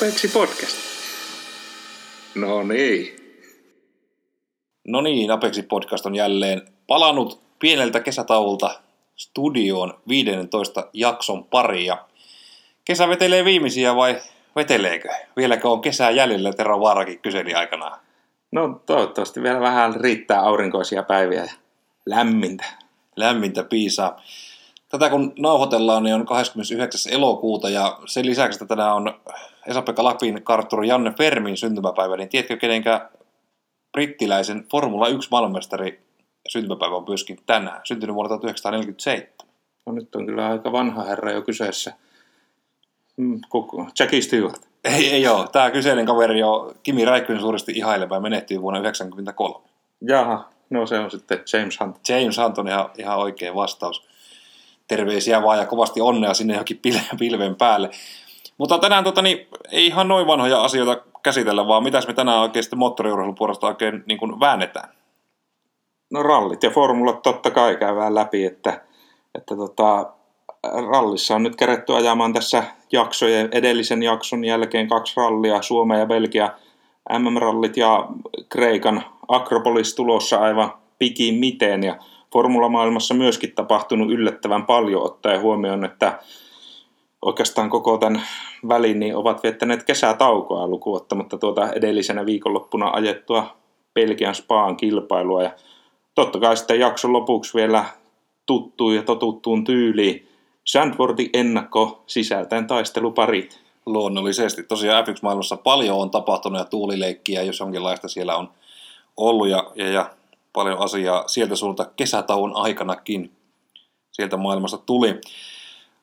[0.00, 0.76] Apeksi podcast.
[2.34, 3.16] No niin.
[4.88, 8.80] No niin, Apexi podcast on jälleen palannut pieneltä kesätauolta
[9.16, 11.86] studioon 15 jakson pari.
[11.86, 12.04] Ja
[12.84, 14.20] kesä vetelee viimeisiä vai
[14.56, 15.08] veteleekö?
[15.36, 18.00] Vieläkö on kesää jäljellä, Tero Vaarakin kyseli aikanaan.
[18.52, 21.52] No toivottavasti vielä vähän riittää aurinkoisia päiviä ja
[22.06, 22.64] lämmintä.
[23.16, 24.22] Lämmintä piisaa.
[24.90, 27.12] Tätä kun nauhoitellaan, niin on 29.
[27.12, 29.20] elokuuta ja sen lisäksi, että tänään on
[29.66, 33.10] Esa-Pekka Lapin kartturi Janne Fermin syntymäpäivä, niin tiedätkö kenenkä
[33.92, 36.02] brittiläisen Formula 1 maailmanmestari
[36.48, 39.50] syntymäpäivä on myöskin tänään, syntynyt vuonna 1947.
[39.86, 41.94] No nyt on kyllä aika vanha herra jo kyseessä.
[43.16, 44.68] Mm, Koko, Jackie Stewart.
[44.84, 45.48] Ei, ei ole.
[45.52, 49.66] Tämä kyseinen kaveri jo Kimi Räikkönen suuresti ihaileva ja menehtyi vuonna 1993.
[50.00, 51.96] Jaha, no se on sitten James Hunt.
[52.08, 54.09] James Hunt on ihan, ihan oikea vastaus.
[54.90, 57.90] Terveisiä vaan ja kovasti onnea sinne johonkin pil- pilven päälle.
[58.58, 62.62] Mutta tänään tota, niin, ei ihan noin vanhoja asioita käsitellä, vaan mitäs me tänään oikein
[62.62, 64.88] sitten moottoriurheilun puolesta oikein niin kuin väännetään.
[66.12, 68.80] No rallit ja formulat totta kai käydään läpi, että,
[69.34, 70.12] että tota,
[70.90, 76.50] rallissa on nyt kerätty ajamaan tässä jaksojen, edellisen jakson jälkeen kaksi rallia, Suomen ja Belgia
[77.18, 78.08] MM-rallit ja
[78.48, 81.96] Kreikan Akropolis tulossa aivan pikiin miten ja
[82.32, 86.18] formulamaailmassa myöskin tapahtunut yllättävän paljon ottaen huomioon, että
[87.22, 88.22] oikeastaan koko tämän
[88.68, 93.56] välin niin ovat viettäneet kesätaukoa lukuottamatta tuota edellisenä viikonloppuna ajettua
[93.94, 95.50] Belgian Spaan kilpailua ja
[96.14, 97.84] totta kai sitten jakson lopuksi vielä
[98.46, 100.28] tuttuun ja totuttuun tyyliin
[100.64, 103.60] Sandfordin ennakko sisältäen taisteluparit.
[103.86, 104.62] Luonnollisesti.
[104.62, 108.48] Tosiaan F1-maailmassa paljon on tapahtunut ja tuulileikkiä, jos jonkinlaista siellä on
[109.16, 110.10] ollut ja, ja, ja
[110.52, 113.32] paljon asiaa sieltä suunta kesätauon aikanakin
[114.12, 115.20] sieltä maailmasta tuli.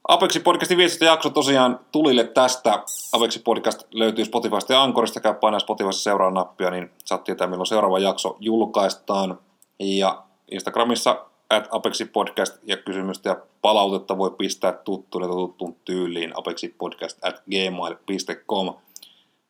[0.08, 2.84] Apeksi podcastin jakso tosiaan tulille tästä.
[3.14, 5.20] Apeksi podcast löytyy Spotifysta ja Ankorista.
[5.20, 9.40] Käy painaa Spotifysta seuraa nappia, niin saat tietää milloin seuraava jakso julkaistaan.
[9.80, 17.26] Ja Instagramissa at Apexi Podcast ja kysymystä ja palautetta voi pistää tuttuun tuttuun tyyliin apexipodcast
[17.26, 18.74] at gmail.com.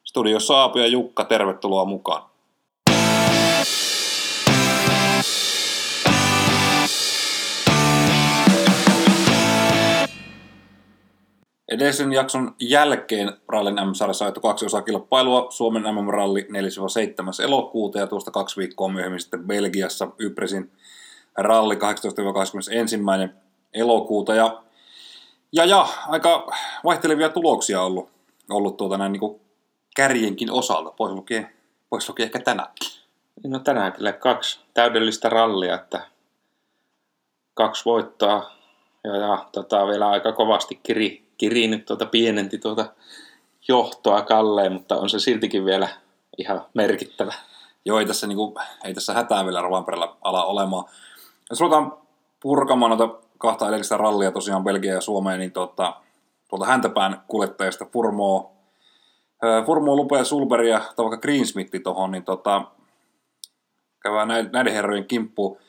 [0.04, 2.24] Studiossa Aapi ja Jukka, tervetuloa mukaan.
[11.70, 17.44] Edellisen jakson jälkeen Rallin MM-sarjassa ajettu kaksi osaa kilpailua, Suomen MM-ralli 4-7.
[17.44, 20.72] elokuuta ja tuosta kaksi viikkoa myöhemmin sitten Belgiassa Ypresin
[21.38, 21.78] ralli 18-21.
[23.74, 24.36] elokuuta.
[24.36, 24.64] Ja,
[25.52, 26.52] ja, ja aika
[26.84, 28.10] vaihtelevia tuloksia ollut,
[28.50, 29.42] ollut tuota näin niin kuin
[29.96, 31.50] kärjenkin osalta, pois lukien,
[31.90, 32.90] pois lukien ehkä tänäänkin.
[33.48, 36.02] No tänään kyllä kaksi täydellistä rallia, että
[37.54, 38.52] kaksi voittoa
[39.04, 42.86] ja, ja tota, vielä aika kovasti kiri, kirinyt tuota, pienenti tuota
[43.68, 45.90] johtoa Kalleen, mutta on se siltikin vielä
[46.38, 47.34] ihan merkittävä.
[47.86, 50.86] Joo, ei tässä, niin kuin, ei tässä hätää vielä Rovanperällä ala olemaan.
[51.50, 51.94] Jos ruvetaan
[52.40, 55.94] purkamaan noita kahta edellistä rallia tosiaan Belgia ja Suomeen, niin tuota,
[56.50, 58.52] tuolta häntäpään kuljettajista Furmoo,
[59.66, 62.62] Furmoo Lupe ja Sulberg ja vaikka Greensmithi tuohon, niin tota,
[64.00, 65.60] käydään näiden, herrojen kimppu.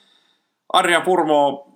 [0.73, 1.68] Arjan Furmo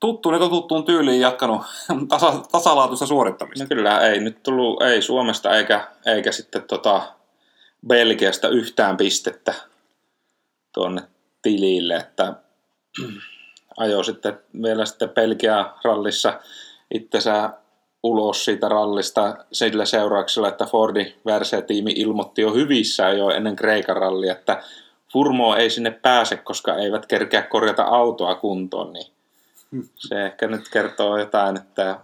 [0.00, 1.62] tuttuun ja tuttuun tyyliin jatkanut
[2.08, 3.64] tasa, tasalaatuista suorittamista.
[3.64, 7.02] No kyllä, ei nyt tullut, ei Suomesta eikä, eikä sitten tota
[7.86, 9.54] Belgiasta yhtään pistettä
[10.74, 11.02] tuonne
[11.42, 12.34] tilille, että
[13.76, 16.40] ajoi sitten vielä sitten Belgia rallissa
[16.94, 17.50] itsensä
[18.02, 24.32] ulos siitä rallista sillä seurauksella, että Fordi Verse-tiimi ilmoitti jo hyvissä jo ennen Kreikan rallia,
[24.32, 24.62] että
[25.12, 29.15] Furmo ei sinne pääse, koska eivät kerkeä korjata autoa kuntoon, niin
[29.94, 32.00] se ehkä nyt kertoo jotain, että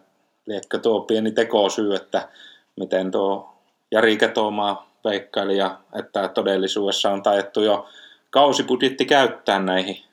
[0.46, 2.28] liekö tuo pieni tekosyy, että
[2.76, 3.54] miten tuo
[3.90, 7.88] Jari Ketomaa veikkaili ja että todellisuudessa on tajettu jo
[8.30, 10.04] kausibudjetti käyttää näihin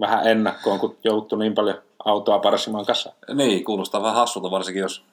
[0.00, 3.12] vähän ennakkoon, kun jouttu niin paljon autoa parsimaan kanssa.
[3.34, 5.04] Niin, kuulostaa vähän hassulta, varsinkin jos,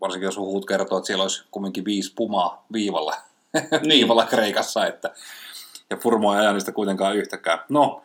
[0.00, 3.14] varsinkin jos huhut kertoo, että siellä olisi kumminkin viisi pumaa viivalla,
[3.70, 3.88] niin.
[3.88, 5.10] viivalla Kreikassa, että,
[5.90, 7.58] ja Furmo ei aja niistä kuitenkaan yhtäkään.
[7.68, 8.02] No,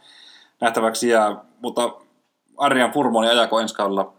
[0.61, 1.91] nähtäväksi jää, mutta
[2.59, 4.13] Arjan Furmo, niin ajako ensi kaudella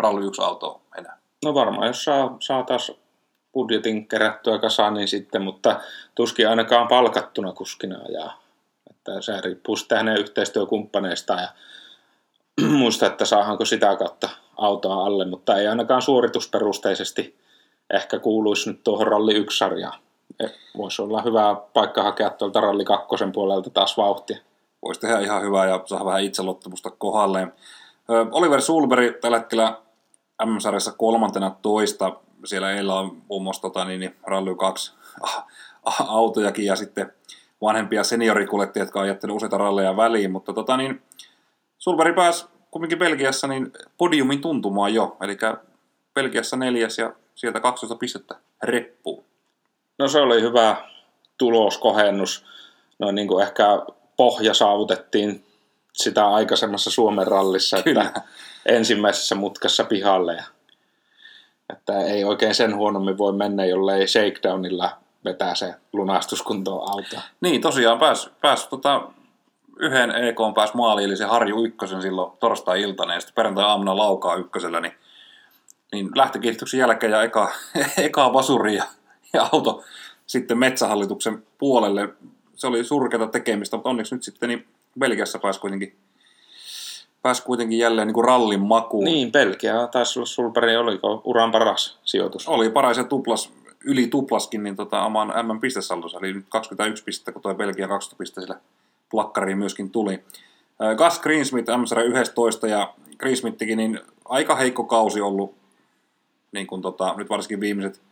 [0.00, 1.18] Ralli 1 auto enää?
[1.44, 2.92] No varmaan, jos saa, saa taas
[3.52, 5.80] budjetin kerättyä kasaan, niin sitten, mutta
[6.14, 8.42] tuskin ainakaan palkattuna kuskina ajaa.
[8.90, 11.48] Että se riippuu sitten hänen yhteistyökumppaneistaan ja
[12.78, 17.38] muista, että saahanko sitä kautta autoa alle, mutta ei ainakaan suoritusperusteisesti
[17.94, 19.98] ehkä kuuluisi nyt tuohon ralli 1 sarjaan.
[20.40, 20.46] E,
[20.76, 24.38] voisi olla hyvä paikka hakea tuolta ralli 2 puolelta taas vauhtia.
[24.82, 27.52] Voisi tehdä ihan hyvää ja saa vähän itseluottamusta kohdalleen.
[28.30, 29.78] Oliver Sulberg tällä hetkellä
[30.44, 32.16] M-sarjassa kolmantena toista.
[32.44, 34.92] siellä eillä on muun muassa tota, niin, niin, Rally 2
[36.08, 37.12] autojakin ja sitten
[37.60, 41.02] vanhempia seniorikuljettajia, jotka on jättänyt useita ralleja väliin, mutta tota, niin,
[41.78, 45.38] Sulberi pääsi kumminkin Belgiassa niin podiumin tuntumaan jo, eli
[46.14, 49.24] Belgiassa neljäs ja sieltä 12 pistettä reppuun.
[49.98, 50.76] No se oli hyvä
[51.38, 52.44] tuloskohennus.
[52.98, 53.66] No niin kuin ehkä
[54.20, 55.44] pohja saavutettiin
[55.92, 58.02] sitä aikaisemmassa Suomen rallissa, Kyllä.
[58.02, 58.22] että
[58.66, 60.34] ensimmäisessä mutkassa pihalle.
[60.34, 60.44] Ja,
[61.72, 64.90] että ei oikein sen huonommin voi mennä, jollei shakedownilla
[65.24, 67.16] vetää se lunastuskuntoon auto.
[67.40, 69.02] Niin, tosiaan pääsi pääs, tota,
[69.78, 74.80] yhden EK pääsi maaliin, eli se Harju ykkösen silloin torstai-iltana, ja sitten perjantai-aamuna laukaa ykkösellä,
[74.80, 74.94] niin,
[75.92, 77.52] niin lähtökiihdytyksen jälkeen ja eka,
[78.06, 78.84] eka vasuri ja,
[79.32, 79.84] ja auto
[80.26, 82.08] sitten metsähallituksen puolelle.
[82.60, 84.66] Se oli surkeata tekemistä, mutta onneksi nyt sitten niin
[84.98, 85.96] Belgiassa pääsi kuitenkin,
[87.22, 89.04] pääsi kuitenkin jälleen niin kuin rallin makuun.
[89.04, 92.48] Niin, Belgia taisi olla Sulberi, oliko uran paras sijoitus?
[92.48, 93.52] Oli paras ja tuplas,
[93.84, 98.18] yli tuplaskin niin tota, oman M pistesaldossa, eli nyt 21 pistettä, kun tuo Belgia 20
[98.18, 98.60] pistettä sillä
[99.10, 100.24] plakkariin myöskin tuli.
[100.96, 105.54] Gus Greensmith MSR 11 ja Greensmithikin niin aika heikko kausi ollut,
[106.52, 108.02] niin kuin tota, nyt varsinkin viimeiset,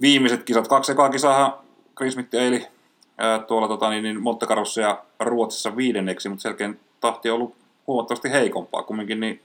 [0.00, 0.68] viimeiset kisat.
[0.68, 1.64] Kaksi ekaa kisaa
[1.96, 2.73] Greensmith eili
[3.46, 7.54] tuolla tota, niin, niin Monte Carlossa ja Ruotsissa viidenneksi, mutta selkeän tahti on ollut
[7.86, 8.82] huomattavasti heikompaa.
[8.82, 9.40] Kumminkin niin,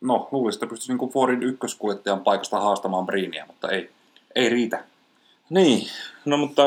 [0.00, 3.90] no, luulisin, että pystyisi niin Fordin ykköskuljettajan paikasta haastamaan Briiniä, mutta ei,
[4.34, 4.84] ei riitä.
[5.50, 5.88] Niin,
[6.24, 6.62] no mutta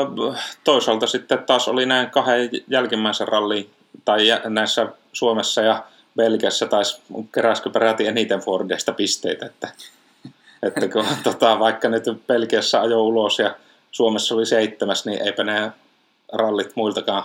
[0.64, 3.70] toisaalta sitten taas oli näin kahden jälkimmäisen ralli
[4.04, 5.84] tai näissä Suomessa ja
[6.16, 7.02] Belgiassa taisi
[7.34, 9.68] keräskö peräti eniten Fordista pisteitä, että,
[10.62, 13.54] että kun tota, vaikka nyt Belgiassa ajo ulos ja
[13.96, 15.70] Suomessa oli seitsemäs, niin eipä nämä
[16.32, 17.24] rallit muiltakaan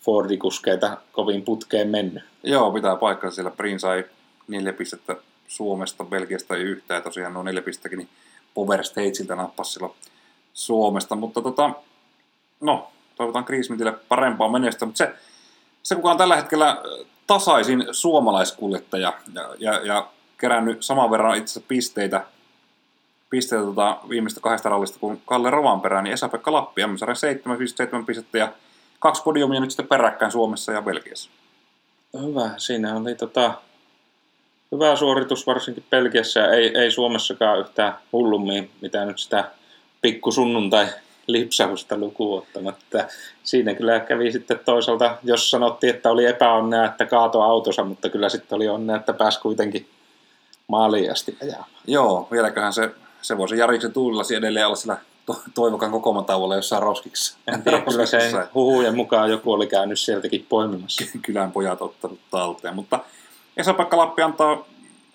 [0.00, 2.24] Fordikuskeita kovin putkeen mennyt.
[2.42, 3.50] Joo, pitää paikkaa siellä.
[3.50, 4.04] Prin sai
[4.48, 5.16] neljä pistettä
[5.48, 7.02] Suomesta, Belgiasta ei yhtään.
[7.02, 8.08] Tosiaan nuo neljä pistettäkin, niin
[8.54, 9.80] Power Statesilta nappasi
[10.52, 11.16] Suomesta.
[11.16, 11.70] Mutta tota,
[12.60, 14.86] no, toivotan Kriismitille parempaa menestystä.
[14.86, 15.14] Mutta se,
[15.82, 16.82] se, kuka on tällä hetkellä
[17.26, 20.08] tasaisin suomalaiskuljettaja ja, ja, ja
[20.38, 22.26] kerännyt saman verran itse pisteitä
[23.34, 28.38] pisteitä tota, viimeistä kahdesta rallista kuin Kalle Rovanperä, niin Esa-Pekka Lappi, MSR 7, 7 pistettä
[28.38, 28.52] ja
[28.98, 31.30] kaksi podiumia nyt sitten peräkkäin Suomessa ja Belgiassa.
[32.22, 33.54] Hyvä, siinä oli tota,
[34.72, 39.50] hyvä suoritus varsinkin Belgiassa ja ei, ei Suomessakaan yhtään hullummin, mitä nyt sitä
[40.02, 40.86] pikkusunnuntai
[41.26, 43.04] lipsahusta lukuun ottamatta.
[43.42, 48.28] Siinä kyllä kävi sitten toisaalta, jos sanottiin, että oli epäonnea, että kaato autossa, mutta kyllä
[48.28, 49.88] sitten oli onnea, että pääsi kuitenkin
[50.68, 51.70] maaliin asti ajamaan.
[51.86, 52.90] Joo, vieläköhän se
[53.24, 57.36] se voisi Jariksen tuulillasi edelleen olla sillä to- toivokan kokomatauolla jossain roskiksi.
[57.46, 58.18] En tiedä, kyllä se
[58.54, 61.04] huhujen mukaan joku oli käynyt sieltäkin poimimassa.
[61.22, 63.00] Kylän pojat ottanut talteen, mutta
[63.56, 64.64] Esa-Pekka Lappi antaa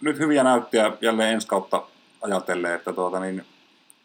[0.02, 1.84] nyt hyviä näyttöjä jälleen ensi kautta
[2.22, 3.46] ajatellen, että tuota, niin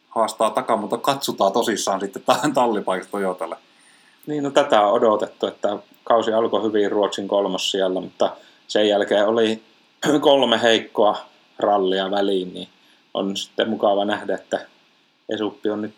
[0.08, 2.22] haastaa takaa, mutta katsotaan tosissaan sitten
[2.54, 3.56] tallipaikasta Toyotalle.
[4.26, 7.28] Niin, no tätä on odotettu, että kausi alkoi hyvin Ruotsin
[7.70, 8.36] siellä, mutta
[8.68, 9.62] sen jälkeen oli
[10.20, 11.18] kolme heikkoa
[11.58, 12.68] rallia väliin, niin
[13.14, 14.66] on sitten mukava nähdä, että
[15.28, 15.94] Esuppi on nyt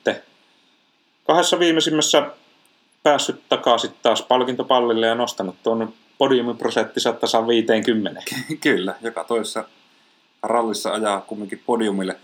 [1.27, 2.31] kahdessa viimeisimmässä
[3.03, 8.23] päässyt takaisin taas palkintopallille ja nostanut tuon podiumiprosenttinsa tasan 50.
[8.61, 9.65] Kyllä, joka toisessa
[10.43, 12.17] rallissa ajaa kumminkin podiumille.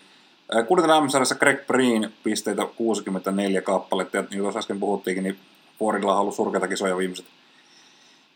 [0.69, 5.39] Kuudentena MSRssä Greg Breen pisteitä 64 kappaletta, ja niin kuin äsken puhuttiinkin, niin
[5.79, 7.27] Fordilla on ollut surkeita kisoja viimeiset,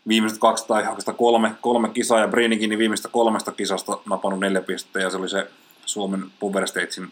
[0.07, 4.61] viimeiset kaksi tai oikeastaan kolme, kolme kisaa, ja Breeninkin niin viimeistä kolmesta kisasta napannut neljä
[4.61, 5.47] pistettä, ja se oli se
[5.87, 7.11] Suomen Power Statesin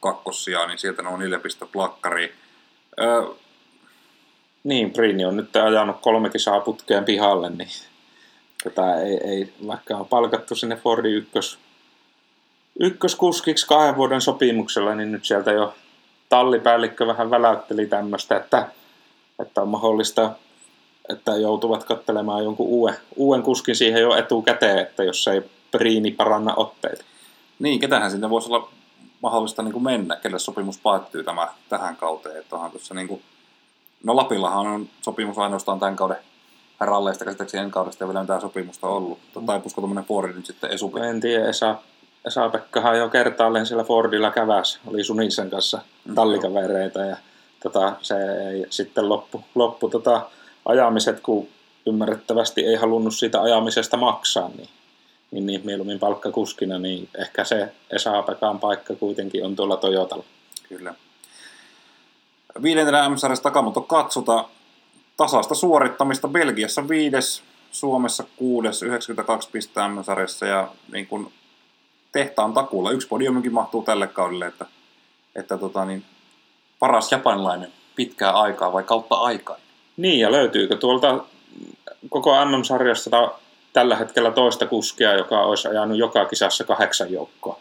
[0.00, 2.32] kakkosia, niin sieltä on neljä pistettä plakkariin.
[3.00, 3.22] Öö,
[4.64, 7.68] niin, Brini on nyt ajanut kolme kisaa putkeen pihalle, niin
[8.64, 11.58] tätä ei, ei, vaikka on palkattu sinne Fordi ykkös,
[12.80, 15.74] ykköskuskiksi kahden vuoden sopimuksella, niin nyt sieltä jo
[16.28, 18.68] tallipäällikkö vähän väläytteli tämmöistä, että,
[19.38, 20.30] että on mahdollista,
[21.08, 26.54] että joutuvat katselemaan jonkun uuden, uuden kuskin siihen jo etukäteen, että jos ei Priini paranna
[26.54, 27.04] otteita.
[27.58, 28.68] Niin, ketähän sinne voisi olla
[29.22, 32.36] mahdollista niin kuin mennä, kelle sopimus päättyy tämä, tähän kauteen.
[32.36, 33.22] Että onhan tuossa niin kuin,
[34.04, 36.16] no Lapillahan on sopimus ainoastaan tämän kauden
[36.80, 39.18] ralleista käsittääkseni en kaudesta ja vielä mitään sopimusta ollut.
[39.40, 39.46] Mm.
[39.46, 41.00] Tai pusko tuommoinen Fordi nyt sitten Esupi.
[41.00, 41.76] En tiedä, Esa,
[42.26, 44.80] Esa-Pekkahan jo kertaalleen siellä Fordilla käväs.
[44.86, 47.16] Oli Sunisen kanssa mm, tallikavereita ja
[47.62, 48.14] tota, se
[48.48, 50.30] ei sitten loppu, loppu tota,
[50.64, 51.48] ajamiset, kun
[51.86, 54.68] ymmärrettävästi ei halunnut siitä ajamisesta maksaa, niin
[55.30, 60.24] niin, niin mieluummin palkkakuskina, niin ehkä se Esa Pekan paikka kuitenkin on tuolla Toyotalla.
[60.68, 60.94] Kyllä.
[62.62, 64.44] Viidentenä MSRS Takamoto katsota
[65.16, 71.32] tasasta suorittamista Belgiassa viides, Suomessa kuudes, 92 pistettä MSRS ja niin kuin
[72.12, 72.90] tehtaan takuulla.
[72.90, 74.66] Yksi podiumikin mahtuu tälle kaudelle, että,
[75.34, 76.04] että tota, niin,
[76.78, 79.56] paras japanilainen pitkää aikaa vai kautta aikaa.
[79.96, 81.24] Niin, ja löytyykö tuolta
[82.10, 83.32] koko MM-sarjasta
[83.76, 87.60] tällä hetkellä toista kuskia, joka olisi ajanut joka kisassa kahdeksan joukkoa?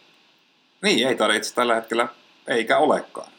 [0.81, 2.07] Niin, ei tarvitse tällä hetkellä,
[2.47, 3.31] eikä olekaan.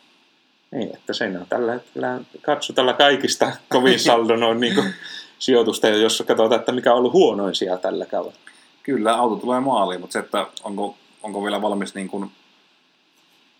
[0.70, 4.94] Niin, että siinä on tällä hetkellä katsotella kaikista kovin saldo noin niin kuin
[5.38, 8.36] sijoitusta, jossa katsotaan, että mikä on ollut huonoin siellä tällä kaudella.
[8.82, 12.30] Kyllä, auto tulee maaliin, mutta se, että onko, onko vielä valmis niin kuin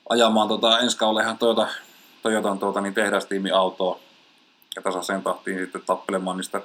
[0.09, 1.69] ajamaan tota, ensi kaudella ihan Toyota,
[2.23, 4.01] Toyotan tuota, niin tehdastiimiautoa
[4.77, 6.61] ja tasaiseen tahtiin sitten tappelemaan niistä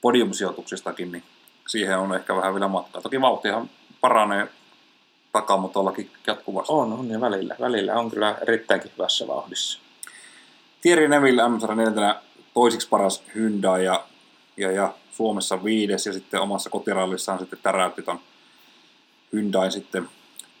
[0.00, 1.22] podiumsijoituksistakin, niin
[1.68, 3.02] siihen on ehkä vähän vielä matkaa.
[3.02, 4.48] Toki vauhtihan paranee
[5.32, 6.72] takamotollakin jatkuvasti.
[6.72, 7.56] On, on ja välillä.
[7.60, 9.78] Välillä on kyllä erittäinkin hyvässä vauhdissa.
[10.82, 12.14] Thierry Neville m 4
[12.54, 14.04] toisiksi paras Hyundai ja,
[14.56, 18.20] ja, ja Suomessa viides ja sitten omassa kotirallissaan sitten täräytti ton
[19.32, 20.08] Hyundai sitten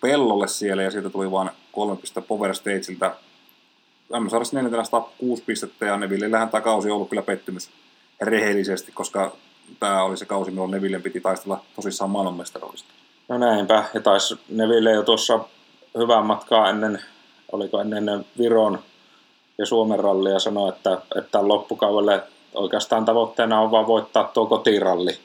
[0.00, 3.16] pellolle siellä ja siitä tuli vain kolme pistettä Power Stageiltä.
[4.20, 4.78] M-sarjassa 4
[5.18, 7.70] kuusi pistettä ja Nevillellähän tämä kausi on ollut kyllä pettymys
[8.20, 9.32] rehellisesti, koska
[9.80, 12.88] tämä oli se kausi, milloin Nevillen piti taistella tosissaan maailmanmestaruudesta.
[13.28, 15.40] No näinpä, ja taisi Neville jo tuossa
[15.98, 17.02] hyvää matkaa ennen,
[17.52, 18.78] oliko ennen Viron
[19.58, 22.22] ja Suomen rallia sanoa, että, että loppukaudelle
[22.54, 25.18] oikeastaan tavoitteena on vaan voittaa tuo kotiralli.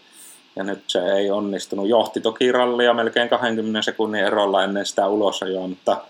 [0.56, 1.88] Ja nyt se ei onnistunut.
[1.88, 6.02] Johti toki rallia melkein 20 sekunnin erolla ennen sitä ulosajoa, mutta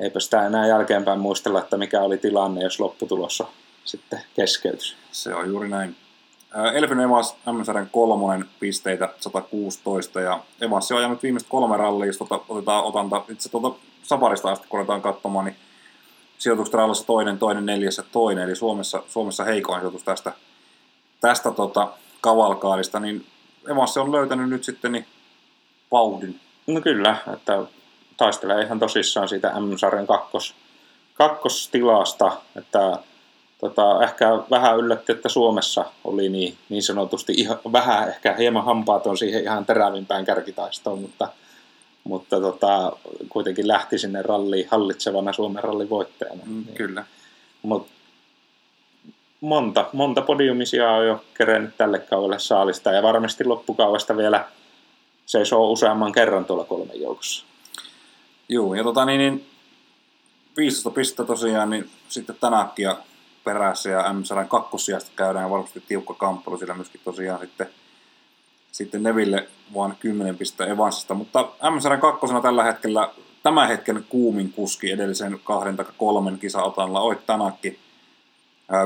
[0.00, 3.46] eipä sitä enää jälkeenpäin muistella, että mikä oli tilanne, jos lopputulossa
[3.84, 4.96] sitten keskeytys.
[5.12, 5.96] Se on juuri näin.
[6.74, 7.36] Elfyn Evas
[7.90, 13.48] kolmonen pisteitä 116 ja Evas on ajanut viimeiset kolme rallia, jos tota, otetaan otanta itse
[13.48, 15.56] tuota Saparista asti, kun aletaan katsomaan, niin
[16.38, 20.32] sijoitukset rallissa toinen, toinen, neljäs ja toinen, eli Suomessa, Suomessa heikoin sijoitus tästä,
[21.20, 21.88] tästä tota,
[22.20, 23.26] kavalkaadista, niin
[23.70, 25.06] Evas on löytänyt nyt sitten niin
[25.92, 26.40] vauhdin.
[26.66, 27.62] No kyllä, että
[28.16, 30.54] taistelee ihan tosissaan siitä M-sarjan kakkos,
[31.14, 32.98] kakkostilasta, että
[33.58, 39.18] tota, ehkä vähän yllätti, että Suomessa oli niin, niin sanotusti ihan, vähän ehkä hieman hampaaton
[39.18, 41.28] siihen ihan terävimpään kärkitaistoon, mutta,
[42.04, 42.92] mutta tota,
[43.28, 46.42] kuitenkin lähti sinne ralliin hallitsevana Suomen rallin voittajana.
[46.46, 47.04] Mm, kyllä.
[47.62, 47.88] Mut
[49.40, 54.44] monta, monta podiumisia on jo kerennyt tälle kaudelle saalista ja varmasti loppukaudesta vielä
[55.26, 57.44] seisoo useamman kerran tuolla kolmen joukossa.
[58.48, 59.46] Joo, ja tota niin, niin
[60.56, 62.96] 15 pistettä tosiaan, niin sitten tänäkin ja
[63.48, 67.66] perässä ja M100 kakkosijasta käydään varmasti tiukka kamppailu, sillä myöskin tosiaan sitten,
[68.72, 73.10] sitten Neville vain 10 pistettä Evansista, mutta M100 kakkosena tällä hetkellä
[73.42, 77.78] tämän hetken kuumin kuski edellisen kahden tai kolmen kisaotalla Oit Tanakki.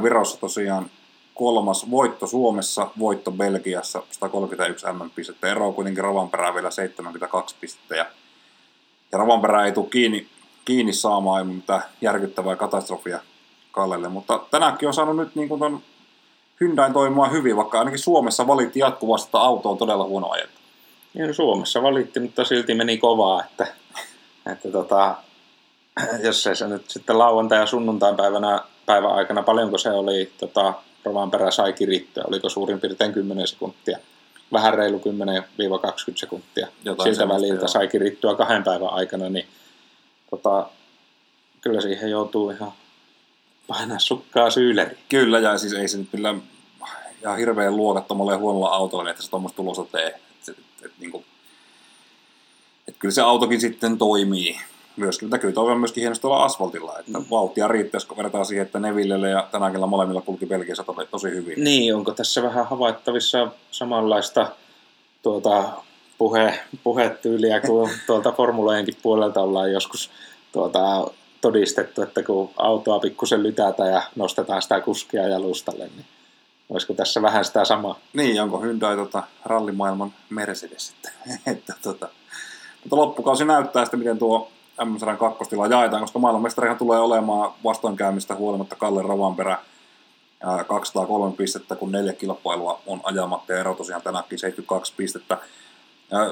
[0.03, 0.91] Virossa tosiaan
[1.35, 5.49] kolmas voitto Suomessa, voitto Belgiassa, 131 M-pistettä.
[5.49, 7.97] Ero on kuitenkin Rovanperää vielä 72 pistettä.
[7.97, 8.07] Ja,
[9.13, 10.27] ja Rovanperä ei tule kiinni,
[10.65, 13.21] kiinni saamaan mitään järkyttävää katastrofia
[13.73, 15.83] Kallelle, mutta tänäänkin on saanut nyt niin kuin ton
[16.61, 20.61] Hyundain toimimaan hyvin, vaikka ainakin Suomessa valitti jatkuvasti, että auto on todella huono ajettu.
[21.15, 23.67] Niin, Suomessa valitti, mutta silti meni kovaa, että,
[24.53, 25.15] että tota,
[26.27, 30.75] jos se nyt sitten lauantai- ja sunnuntain päivänä, päivän aikana, paljonko se oli tota,
[31.31, 33.99] perä sai kirittyä, oliko suurin piirtein 10 sekuntia,
[34.53, 35.03] vähän reilu 10-20
[36.15, 36.67] sekuntia.
[36.85, 37.69] Jotain Siltä väliltä joo.
[37.69, 39.47] sai kirittyä kahden päivän aikana, niin
[40.31, 40.67] tota,
[41.61, 42.73] kyllä siihen joutuu ihan
[43.67, 44.97] painaa sukkaa syyleri.
[45.09, 46.43] Kyllä, ja siis ei se nyt millään
[47.23, 50.07] ihan hirveän luokattomalle ja huonolla autolla, niin että se tuommoista tulosta tee.
[50.07, 51.25] Et, et, et, niin kuin,
[52.89, 54.61] et kyllä se autokin sitten toimii.
[54.97, 57.25] Myöskin, mutta kyllä on myöskin hienosti olla asfaltilla, että mm.
[57.31, 61.65] vauhtia riittäisi, kun verrataan siihen, että Nevillelle ja tänäkin molemmilla kulki Belgiassa tosi, tosi hyvin.
[61.65, 64.47] Niin, onko tässä vähän havaittavissa samanlaista
[65.23, 65.73] tuota,
[66.19, 70.11] puhe, puhetyyliä kuin tuolta formulojenkin puolelta ollaan joskus
[70.53, 71.07] tuota,
[71.43, 76.07] todistettu, että kun autoa pikkusen lytätä ja nostetaan sitä kuskia jalustalle, niin
[76.71, 77.99] olisiko tässä vähän sitä samaa?
[78.13, 81.13] Niin, onko Hyundai tota, rallimaailman Mercedes sitten.
[81.53, 82.09] että, tota.
[82.85, 84.49] Mutta loppukausi näyttää sitten, miten tuo
[84.81, 89.59] M100 kakkostila jaetaan, koska maailmanmestarihan tulee olemaan vastoinkäymistä huolimatta Kalle Rovanperä
[90.67, 95.39] 203 pistettä, kun neljä kilpailua on ajamatta ja ero tosiaan tänäkin 72 pistettä.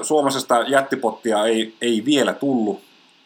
[0.01, 2.81] Suomessa sitä jättipottia ei, ei vielä tullut,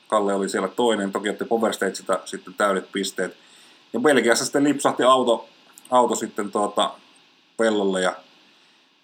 [0.08, 3.38] Kalle oli siellä toinen, toki otti Power Stageilta sitten täydet pisteet.
[3.94, 5.50] Ja Belgiassa sitten lipsahti auto,
[5.90, 6.92] auto sitten tuota
[7.58, 8.16] pellolle ja,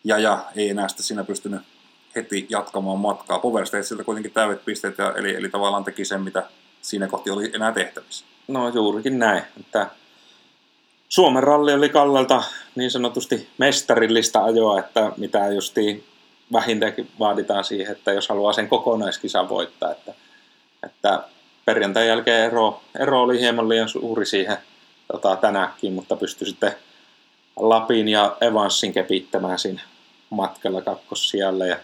[0.04, 1.62] ja, ja ei enää sitten siinä pystynyt
[2.16, 3.40] heti jatkamaan matkaa.
[3.40, 6.44] Power Stageilta kuitenkin täydet pisteet, ja, eli, eli tavallaan teki sen, mitä
[6.82, 8.26] siinä kohti oli enää tehtävissä.
[8.48, 9.88] No juurikin näin, että
[11.10, 12.44] Suomen ralli oli Kallelta
[12.76, 16.04] niin sanotusti mestarillista ajoa, että mitä justiin
[16.54, 20.14] vähintäänkin vaaditaan siihen, että jos haluaa sen kokonaiskisan voittaa, että,
[20.84, 21.24] että
[21.66, 24.58] perjantain jälkeen ero, ero oli hieman liian suuri siihen
[25.12, 26.76] tota, tänäkin, mutta pystyi sitten
[27.56, 29.82] Lapin ja Evansin kepittämään siinä
[30.30, 31.68] matkalla kakkossijalle.
[31.68, 31.78] Ja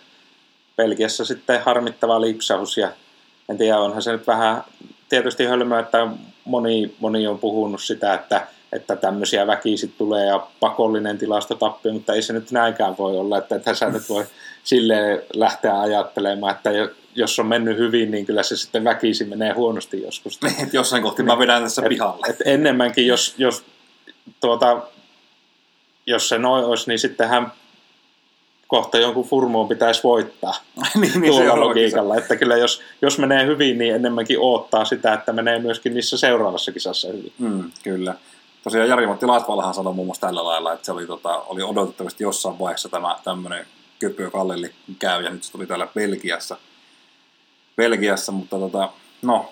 [0.78, 2.90] Belgiassa sitten harmittava lipsahus ja
[3.50, 4.64] en tiedä, onhan se nyt vähän
[5.10, 6.08] tietysti hölmöä, että
[6.46, 12.22] moni, moni on puhunut sitä, että, että tämmöisiä väkisit tulee ja pakollinen tilastotappio, mutta ei
[12.22, 14.26] se nyt näinkään voi olla, että tässä nyt voi
[14.64, 16.70] silleen lähteä ajattelemaan, että
[17.18, 20.40] jos on mennyt hyvin, niin kyllä se sitten väkisi menee huonosti joskus.
[20.64, 22.28] Et jossain kohti mä vedän tässä et, pihalle.
[22.30, 23.64] Et enemmänkin, jos, jos,
[24.42, 24.82] tuota,
[26.06, 27.52] jos se noin olisi, niin sittenhän
[28.68, 30.54] kohta jonkun furmoon pitäisi voittaa
[31.02, 32.16] niin, niin tuolla logiikalla.
[32.16, 36.72] Että kyllä jos, jos menee hyvin, niin enemmänkin odottaa sitä, että menee myöskin niissä seuraavassa
[36.72, 37.34] kisassa hyvin.
[37.38, 38.16] Mm, kyllä.
[38.64, 42.60] Tosiaan Jari-Matti Latvalahan sanoi muun muassa tällä lailla, että se oli, tota, oli odotettavasti jossain
[42.60, 43.66] vaiheessa tämä tämmöinen
[44.00, 46.58] köpö Kallelli käy, ja nyt se tuli täällä Belgiassa.
[47.78, 48.90] Belgiassa, mutta tota,
[49.22, 49.52] no,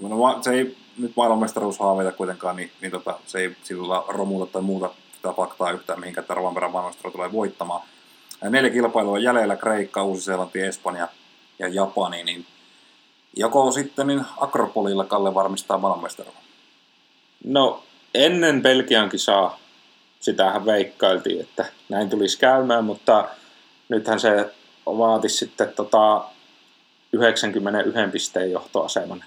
[0.00, 4.90] no, se ei nyt maailmanmestaruushaaveita kuitenkaan, niin, niin tota, se ei sillä romuta tai muuta
[5.16, 7.80] sitä faktaa yhtään, mihinkä tämä Rovanperän maailmanmestaruus tulee voittamaan.
[8.42, 11.08] Ja neljä kilpailua jäljellä, Kreikka, Uusi-Seelanti, Espanja
[11.58, 12.46] ja Japani, niin
[13.36, 16.42] joko sitten niin Akropolilla Kalle varmistaa maailmanmestaruuden?
[17.44, 17.82] No
[18.14, 19.58] ennen Belgian kisaa
[20.20, 23.28] sitähän veikkailtiin, että näin tulisi käymään, mutta
[23.88, 24.54] nythän se
[24.86, 26.24] vaati sitten tota
[27.14, 29.24] 91 pisteen johtoaseman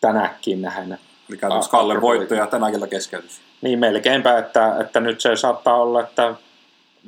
[0.00, 0.98] tänäkin nähdä.
[1.28, 3.40] Eli käytännössä Kalle voitto ja tänäkin keskeytys.
[3.62, 6.34] Niin melkeinpä, että, että nyt se saattaa olla, että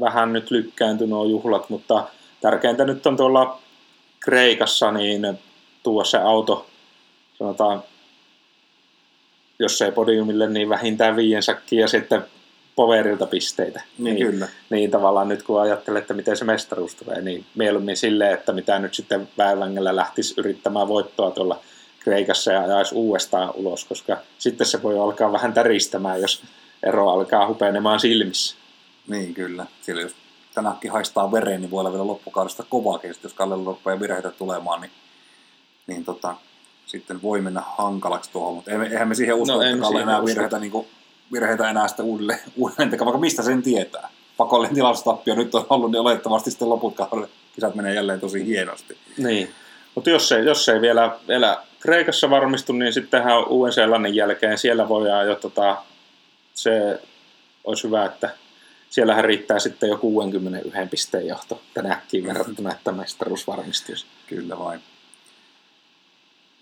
[0.01, 2.09] vähän nyt lykkääntyi nuo juhlat, mutta
[2.41, 3.59] tärkeintä nyt on tuolla
[4.21, 5.39] Kreikassa niin
[5.83, 6.67] tuoda se auto,
[7.39, 7.83] sanotaan,
[9.59, 12.25] jos ei podiumille, niin vähintään viien sakkiin ja sitten
[12.77, 13.83] poverilta pisteitä.
[13.99, 14.49] Niin, niin, kyllä.
[14.71, 18.79] Niin tavallaan nyt kun ajattelee, että miten se mestaruus tulee, niin mieluummin silleen, että mitä
[18.79, 21.61] nyt sitten väivängellä lähtisi yrittämään voittoa tuolla
[21.99, 26.43] Kreikassa ja ajaisi uudestaan ulos, koska sitten se voi alkaa vähän täristämään, jos
[26.83, 28.57] ero alkaa hupenemaan silmissä.
[29.09, 29.67] Niin, kyllä.
[29.83, 30.15] Sillä jos
[30.55, 33.15] tänäkin haistaa vereen, niin voi olla vielä loppukaudesta kovaakin.
[33.23, 34.91] Jos Kallella rupeaa virheitä tulemaan, niin,
[35.87, 36.37] niin tota,
[36.87, 38.55] sitten voi mennä hankalaksi tuohon.
[38.55, 40.87] Mutta eihän me siihen usko, no, että Kalle enää virheitä, niin kuin,
[41.33, 44.09] virheitä enää sitten uudelleen, uudelleen vaikka mistä sen tietää.
[44.37, 46.97] Pakollinen tilastotappio nyt on ollut, niin olettavasti sitten loput
[47.55, 48.97] kisat menee jälleen tosi hienosti.
[49.19, 49.51] Niin.
[49.95, 55.27] Mutta jos ei, jos ei vielä, vielä Kreikassa varmistu, niin sittenhän Uuden-Seelannin jälkeen siellä voidaan
[55.27, 55.77] jo tota,
[56.55, 57.01] se
[57.65, 58.31] olisi hyvä, että
[58.91, 64.07] siellähän riittää sitten jo 61 pisteen johto tänäkin verrattuna, että mestaruus varmistuisi.
[64.27, 64.81] Kyllä vain.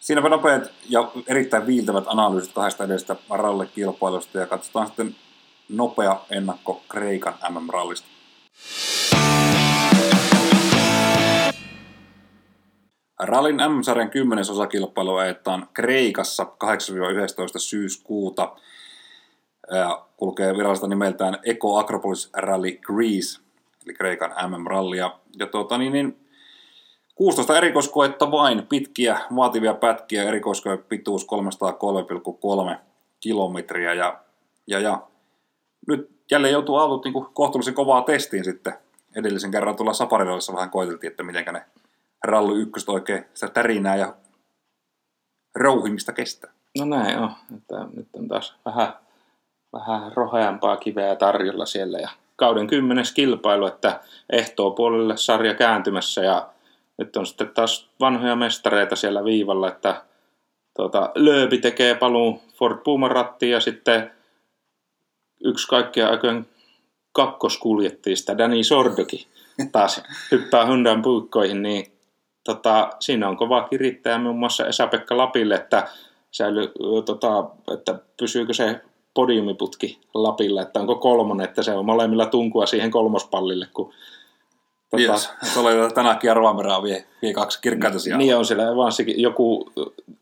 [0.01, 5.17] Siinäpä nopeat ja erittäin viiltävät analyysit kahdesta edestä rallekilpailusta ja katsotaan sitten
[5.69, 8.09] nopea ennakko Kreikan MM-rallista.
[13.21, 14.45] Rallin M-sarjan 10.
[14.51, 16.47] osakilpailu ajetaan Kreikassa 8-11
[17.59, 18.57] syyskuuta
[20.17, 23.41] kulkee virallista nimeltään Eco Acropolis Rally Greece,
[23.87, 24.99] eli Kreikan MM-ralli.
[24.99, 26.30] Ja, ja tuota, niin, niin,
[27.21, 31.27] 16 erikoiskoetta vain, pitkiä, vaativia pätkiä, erikoiskoe pituus
[32.71, 32.77] 303,3
[33.21, 33.95] kilometriä.
[33.95, 34.21] Ja,
[34.67, 35.03] ja, ja
[35.89, 38.73] nyt jälleen joutuu autot niin kohtuullisen kovaa testiin sitten.
[39.17, 41.65] Edellisen kerran tuolla Safarirallissa vähän koiteltiin, että miten ne
[42.25, 44.15] ralli ykköset oikein sitä tärinää ja
[45.55, 46.53] rouhimista kestää.
[46.79, 47.31] No näin on.
[47.57, 48.93] Että nyt on taas vähän
[49.73, 56.49] vähän roheampaa kiveä tarjolla siellä ja kauden kymmenes kilpailu, että ehtoo puolelle sarja kääntymässä ja
[57.01, 60.03] nyt on sitten taas vanhoja mestareita siellä viivalla, että
[60.77, 64.11] tuota, Lööpi tekee paluun Ford Puman rattiin ja sitten
[65.45, 66.47] yksi kaikkia aikojen
[67.13, 69.27] kakkoskuljettiista, Danny Sordoki,
[69.73, 71.93] taas hyppää Hyundai puikkoihin, niin
[72.45, 75.89] tota, siinä on kova kirittäjä muun muassa Esa-Pekka Lapille, että,
[76.31, 76.73] säily,
[77.05, 78.81] tota, että pysyykö se
[79.15, 83.93] podiumiputki Lapilla, että onko kolmonen, että se on molemmilla tunkua siihen kolmospallille, kun
[84.91, 85.31] Tota, yes.
[85.43, 88.19] Se oli tänäkin Rovanperä vie, vie kaksi kirkkaita sijaa.
[88.19, 89.23] Niin on siellä Evansikin.
[89.23, 89.73] Joku,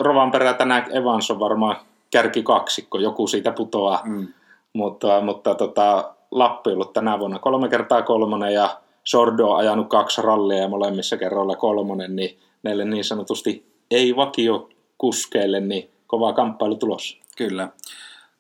[0.00, 1.76] Rovanperä tänään Evans on varmaan
[2.10, 4.00] kärki kaksikko, joku siitä putoaa.
[4.04, 4.28] Mm.
[4.72, 9.88] Mutta, mutta tota, Lappi on ollut tänä vuonna kolme kertaa kolmonen ja Sordo on ajanut
[9.88, 16.32] kaksi rallia ja molemmissa kerroilla kolmonen, niin näille niin sanotusti ei vakio kuskeille, niin kova
[16.32, 17.16] kamppailu tulossa.
[17.36, 17.68] Kyllä.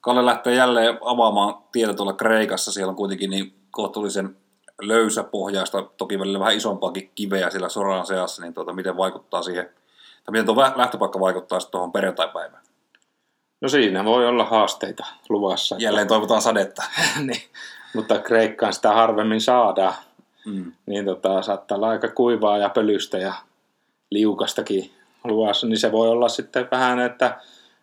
[0.00, 2.72] Kalle lähtee jälleen avaamaan tietä tuolla Kreikassa.
[2.72, 4.36] Siellä on kuitenkin niin kohtuullisen
[4.82, 9.70] löysäpohjaista, toki välillä vähän isompaakin kiveä sillä soran seassa, niin tuota, miten vaikuttaa siihen,
[10.24, 12.62] tai miten tuo lähtöpaikka vaikuttaa sitten tuohon perjantaipäivään?
[13.60, 15.76] No siinä voi olla haasteita luvassa.
[15.78, 16.82] Jälleen toivotaan sadetta.
[17.26, 17.42] niin,
[17.94, 19.94] mutta Kreikkaan sitä harvemmin saadaan.
[20.46, 20.72] Mm.
[20.86, 23.34] niin tota, saattaa olla aika kuivaa ja pölystä ja
[24.10, 24.90] liukastakin
[25.24, 27.40] luvassa, niin se voi olla sitten vähän, että,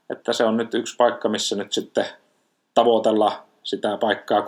[0.09, 2.05] että se on nyt yksi paikka, missä nyt sitten
[2.73, 4.45] tavoitella sitä paikkaa 3-5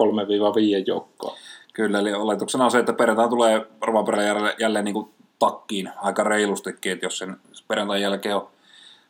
[0.86, 1.38] joukkoa.
[1.78, 5.10] Kyllä, eli oletuksena on se, että perjantai tulee Rovanperän jälleen, jälleen niin kuin
[5.40, 7.38] takkiin aika reilustikin, että jos sen
[7.68, 8.48] perjantain jälkeen on,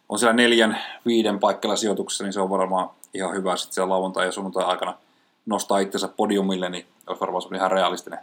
[0.09, 4.25] on siellä neljän, viiden paikalla sijoituksessa, niin se on varmaan ihan hyvä sitten siellä lauantai-
[4.25, 4.97] ja sunnuntai aikana
[5.45, 8.19] nostaa itsensä podiumille, niin olisi varmaan semmoinen ihan realistinen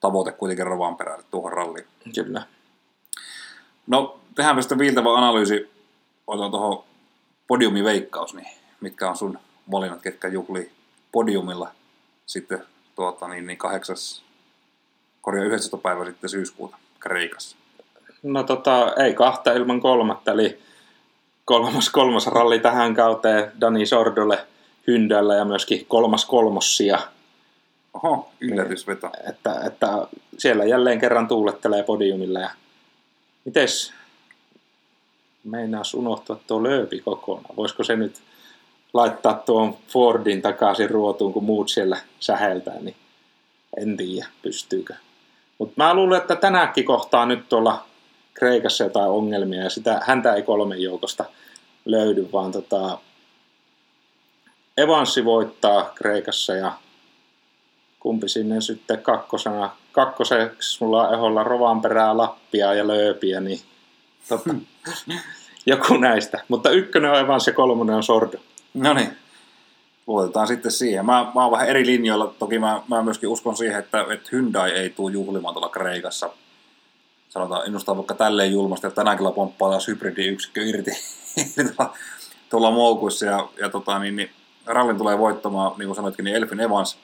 [0.00, 1.86] tavoite kuitenkin Rovanperälle tuohon ralliin.
[2.14, 2.42] Kyllä.
[3.86, 5.70] No, tehdäänpä sitten viiltävä analyysi,
[6.26, 6.84] otetaan tuohon
[7.46, 8.48] podiumiveikkaus, niin
[8.80, 9.38] mitkä on sun
[9.70, 10.72] valinnat, ketkä juhlii
[11.12, 11.70] podiumilla
[12.26, 12.66] sitten
[13.00, 13.96] tuota, niin, niin 8.
[15.22, 15.76] korjaa 11.
[15.76, 17.56] päivä sitten syyskuuta Kreikassa.
[18.22, 20.58] No tota, ei kahta ilman kolmatta, eli
[21.44, 24.46] kolmas kolmas ralli tähän kauteen Dani Sordolle
[24.86, 26.98] Hyndällä ja myöskin kolmas kolmossia.
[27.94, 29.10] Oho, yllätysveto.
[29.28, 30.06] Että, että
[30.38, 32.40] siellä jälleen kerran tuulettelee podiumilla.
[32.40, 32.50] Ja
[33.44, 33.92] mites
[35.44, 37.56] meinaas unohtua tuo lööpi kokonaan?
[37.56, 38.22] Voisiko se nyt
[38.92, 42.96] laittaa tuon Fordin takaisin ruotuun, kun muut siellä säheltää, niin
[43.76, 44.94] en tiedä, pystyykö.
[45.58, 47.84] Mutta mä luulen, että tänäkin kohtaa nyt tuolla
[48.34, 51.24] Kreikassa jotain ongelmia, ja sitä, häntä ei kolmen joukosta
[51.84, 52.98] löydy, vaan tota,
[54.76, 56.72] Evansi voittaa Kreikassa, ja
[58.00, 63.60] kumpi sinne sitten kakkosena, kakkoseksi mulla on eholla Rovanperää, Lappia ja Lööpiä, niin
[64.28, 64.54] tota,
[65.66, 66.40] joku näistä.
[66.48, 68.38] Mutta ykkönen on Evansi ja kolmonen on Sordo.
[68.74, 69.16] No niin,
[70.06, 71.06] luotetaan sitten siihen.
[71.06, 72.34] Mä, mä oon vähän eri linjoilla.
[72.38, 76.30] Toki mä, mä myöskin uskon siihen, että, että Hyundai ei tule juhlimaan tuolla Kreikassa.
[77.28, 80.90] Sanotaan, ennustaa vaikka tälleen julmasti, että tänään kyllä pomppaa taas hybridiyksikkö irti
[81.54, 81.96] tuolla,
[82.50, 83.26] tuolla moukuissa.
[83.26, 84.30] Ja, ja tota, niin, niin,
[84.66, 86.98] rallin tulee voittamaan, niin kuin sanoitkin, niin Elfin Evans.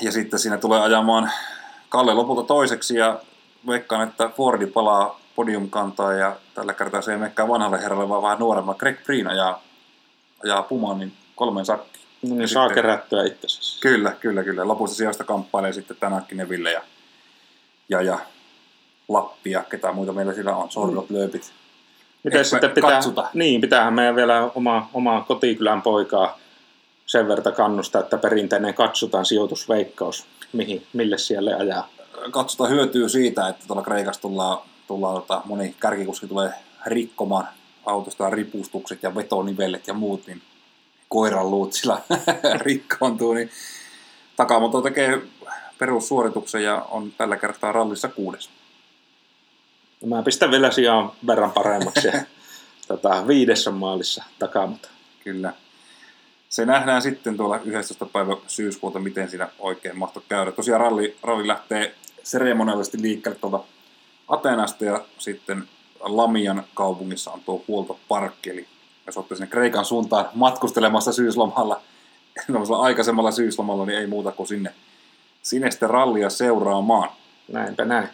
[0.00, 1.30] Ja sitten siinä tulee ajamaan
[1.88, 3.20] Kalle lopulta toiseksi ja
[3.66, 8.38] veikkaan, että Fordi palaa podiumkantaa ja tällä kertaa se ei menekään vanhalle herralle, vaan vähän
[8.38, 8.76] nuoremman.
[8.78, 9.62] Greg Preen ajaa,
[10.44, 11.98] ajaa Pumaan niin kolmen sakki.
[12.22, 13.80] No niin, Ja saa sitten- kerättyä itsensä.
[13.80, 14.68] Kyllä, kyllä, kyllä.
[14.68, 16.82] Lopussa sijasta kamppailee sitten tänäkin Neville ja,
[17.88, 18.18] ja, ja
[19.08, 21.52] Lappia, ketä muita meillä siellä on, Sordot, Lööpit.
[22.24, 23.28] Miten sitten pitää, katsotaan.
[23.34, 26.38] niin, pitäähän meidän vielä oma, oma kotikylän poikaa
[27.06, 31.88] sen verran kannustaa, että perinteinen katsotaan sijoitusveikkaus, mihin, mille siellä ajaa.
[32.30, 36.50] Katsotaan hyötyy siitä, että tuolla Kreikassa tullaan, tullaan tota, moni kärkikuski tulee
[36.86, 37.48] rikkomaan
[37.86, 40.42] autosta ripustukset ja vetonivellet ja muut, niin
[41.08, 42.02] koiran luut sillä
[42.66, 43.50] rikkoontuu, niin
[44.36, 45.22] Takamoto tekee
[45.78, 48.50] perussuorituksen ja on tällä kertaa rallissa kuudes.
[50.06, 52.08] Mä pistän vielä sijaan verran paremmaksi.
[52.88, 54.88] tota, viidessä maalissa takamata.
[55.24, 55.52] Kyllä.
[56.48, 58.06] Se nähdään sitten tuolla 11.
[58.06, 60.52] päivä syyskuuta, miten siinä oikein mahtoi käydä.
[60.52, 63.64] Tosiaan ralli, ralli lähtee seremoniallisesti liikkeelle tuolta
[64.28, 65.68] Atenasta ja sitten
[66.00, 68.50] Lamian kaupungissa on tuo huoltoparkki.
[68.50, 68.66] Eli
[69.06, 71.80] jos olette sinne Kreikan suuntaan matkustelemassa syyslomalla,
[72.78, 74.74] aikaisemmalla syyslomalla, niin ei muuta kuin sinne,
[75.42, 77.10] sinne sitten rallia seuraamaan.
[77.48, 78.08] Näinpä näin.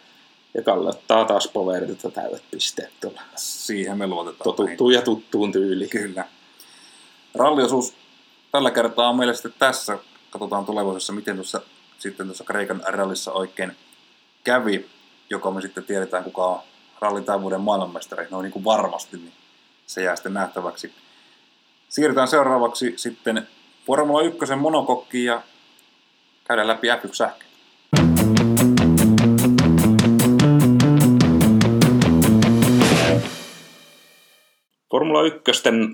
[0.54, 3.20] Ja Kalle ottaa taas poverilta täydet pisteet tuolla.
[3.36, 4.44] Siihen me luotetaan.
[4.44, 5.90] Totuttuun ja tuttuun tyyliin.
[5.90, 6.24] Kyllä.
[7.34, 7.94] Ralliosuus
[8.52, 9.98] tällä kertaa on meillä sitten tässä.
[10.30, 11.60] Katsotaan tulevaisuudessa, miten tuossa,
[11.98, 13.76] sitten tuossa Kreikan rallissa oikein
[14.44, 14.88] kävi,
[15.30, 16.60] joka me sitten tiedetään, kuka on
[17.00, 18.26] rallin tämän maailmanmestari.
[18.30, 19.32] No niin kuin varmasti, niin
[19.86, 20.92] se jää sitten nähtäväksi.
[21.88, 23.48] Siirrytään seuraavaksi sitten
[23.86, 25.42] Formula 1 monokokkiin ja
[26.44, 27.50] käydään läpi F1-sähköt.
[34.90, 35.42] Formula 1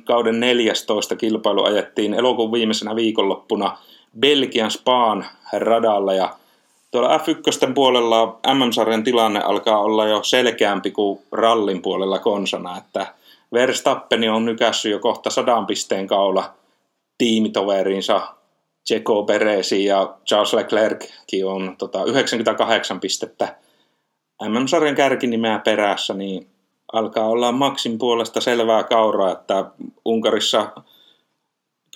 [0.05, 3.79] kauden 14 kilpailu ajettiin elokuun viimeisenä viikonloppuna
[4.21, 6.37] Belgian Spaan radalla ja
[6.97, 13.07] tuolla F1 puolella MM-sarjan tilanne alkaa olla jo selkeämpi kuin rallin puolella konsana, että
[13.53, 16.55] Verstappen on nykässyt jo kohta sadan pisteen kaula
[17.19, 18.29] tiimitoveriinsa.
[18.89, 23.57] Checo Perezin ja Charles Leclerckin on tota, 98 pistettä
[24.49, 26.47] MM-sarjan kärkinimeä perässä, niin
[26.93, 29.65] alkaa olla Maxin puolesta selvää kauraa, että
[30.05, 30.71] Unkarissa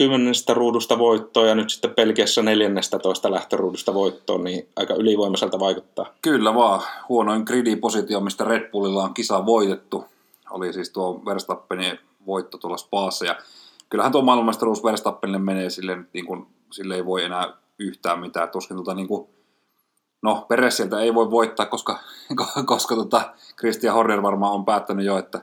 [0.01, 6.07] kymmenestä ruudusta voittoa ja nyt sitten Pelkiässä neljännestä toista lähtöruudusta voittoa, niin aika ylivoimaiselta vaikuttaa.
[6.23, 6.83] Kyllä vaan.
[7.09, 10.05] Huonoin gridi-positio, mistä Red Bullilla on kisa voitettu,
[10.51, 13.25] oli siis tuo Verstappenin voitto tuolla Spaassa.
[13.25, 13.37] Ja
[13.91, 18.49] kyllähän tuo maailmanmestaruus Verstappenille menee sille, niin kuin, sille ei voi enää yhtään mitään.
[18.49, 19.29] Tuskin tuota niin kuin,
[20.23, 21.99] no Peres sieltä ei voi voittaa, koska,
[22.67, 25.41] koska tota Christian Horner varmaan on päättänyt jo, että,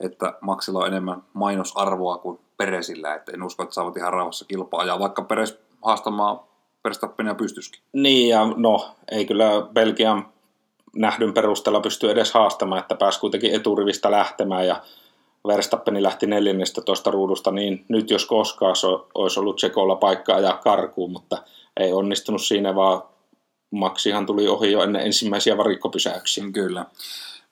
[0.00, 3.14] että Maxilla on enemmän mainosarvoa kuin Peresillä.
[3.14, 4.84] Että en usko, että saavat ihan rauhassa kilpaa.
[4.84, 6.40] Ja vaikka Peres haastamaan
[6.84, 7.80] Verstappenia pystyskin.
[7.92, 10.28] Niin, ja no, ei kyllä Belgian
[10.96, 14.82] nähdyn perusteella pysty edes haastamaan, että pääsi kuitenkin eturivistä lähtemään, ja
[15.46, 18.74] Verstappeni lähti neljännestä tuosta ruudusta, niin nyt jos koskaan
[19.14, 21.42] olisi ollut Tsekolla paikka ajaa karkuun, mutta
[21.76, 23.02] ei onnistunut siinä, vaan
[23.70, 26.44] Maksihan tuli ohi jo ennen ensimmäisiä varikkopysäyksiä.
[26.52, 26.84] Kyllä.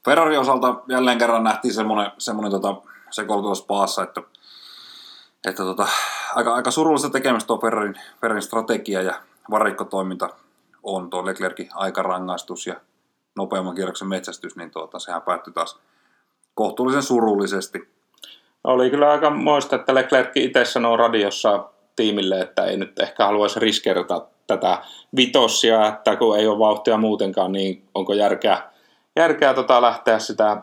[0.07, 2.77] Ferrari osalta jälleen kerran nähtiin semmoinen, semmoinen tota,
[3.11, 4.23] sekoilutus paassa, että,
[5.49, 5.87] että tota,
[6.35, 9.15] aika, aika surullista tekemistä tuo Ferrarin, Ferrarin strategia ja
[9.51, 10.29] varikkotoiminta
[10.83, 12.75] on tuo Leclerkin aikarangaistus ja
[13.37, 15.79] nopeamman kierroksen metsästys, niin tuota, sehän päättyi taas
[16.55, 17.89] kohtuullisen surullisesti.
[18.65, 21.65] Oli kyllä aika moista, että Leclerc itse sanoo radiossa
[21.97, 24.83] tiimille, että ei nyt ehkä haluaisi riskeerata tätä
[25.17, 28.63] vitossia, että kun ei ole vauhtia muutenkaan, niin onko järkeä,
[29.17, 30.63] järkeä tota lähteä sitä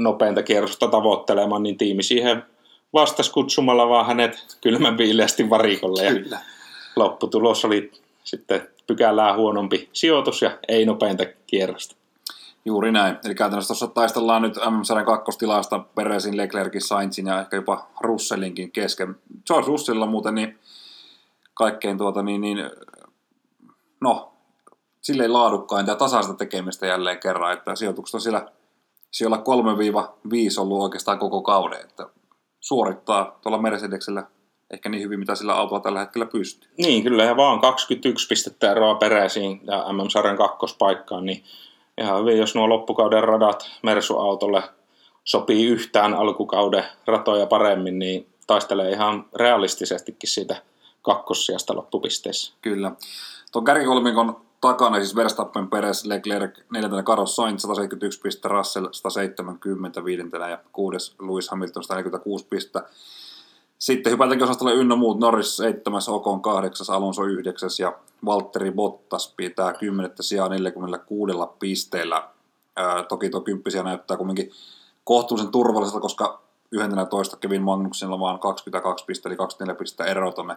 [0.00, 2.42] nopeinta kierrosta tavoittelemaan, niin tiimi siihen
[2.92, 6.04] vastasi kutsumalla vaan hänet kylmän viileästi varikolle.
[6.04, 6.38] Ja Kyllä.
[6.96, 7.92] lopputulos oli
[8.24, 11.96] sitten pykälää huonompi sijoitus ja ei nopeinta kierrosta.
[12.64, 13.16] Juuri näin.
[13.24, 19.16] Eli käytännössä tuossa taistellaan nyt MM-sarjan kakkostilasta Peresin, Leclerkin, Sainzin ja ehkä jopa Russellinkin kesken.
[19.46, 20.58] George Russellilla muuten niin
[21.54, 22.70] kaikkein tuota niin, niin
[24.00, 24.33] no,
[25.04, 28.46] silleen laadukkainta ja tasaista tekemistä jälleen kerran, että sijoitukset on siellä,
[29.10, 29.40] siellä 3-5
[30.60, 32.06] ollut oikeastaan koko kauden, että
[32.60, 34.26] suorittaa tuolla Mercedesellä
[34.70, 36.70] ehkä niin hyvin, mitä sillä autolla tällä hetkellä pystyy.
[36.78, 41.44] Niin, kyllä, ja vaan 21 pistettä eroa peräisiin ja MM-sarjan kakkospaikkaan, niin
[41.98, 44.62] ihan hyvin, jos nuo loppukauden radat Mersu-autolle
[45.24, 50.56] sopii yhtään alkukauden ratoja paremmin, niin taistelee ihan realistisestikin siitä
[51.02, 52.54] kakkossijasta loppupisteissä.
[52.62, 52.92] Kyllä.
[53.52, 60.48] Tuon kärkikolmikon takana siis Verstappen, Perez, Leclerc, neljäntenä Carlos Sainz 171 pistettä, Russell 170 viidentenä
[60.48, 62.82] ja kuudes Lewis Hamilton 146 pistettä.
[63.78, 69.72] Sitten hypätäänkin osastolle ynnä muut, Norris 7, Ocon 8, Alonso 9 ja Valtteri Bottas pitää
[69.72, 72.28] 10 sijaa 46 pisteellä.
[72.76, 74.50] Ää, toki tuo kymppisiä näyttää kuitenkin
[75.04, 80.56] kohtuullisen turvalliselta, koska 11 Kevin Magnussilla vaan 22 pistettä, eli 24 pistettä eroa tuonne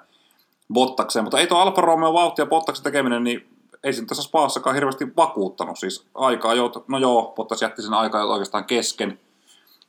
[0.73, 5.07] Bottakseen, mutta ei tuo Alfa Romeo vauhtia Bottaksen tekeminen, niin ei siinä tässä Spaassakaan hirveästi
[5.17, 5.79] vakuuttanut.
[5.79, 9.19] Siis aikaa jo, no joo, Bottas jätti sen aikaa oikeastaan kesken,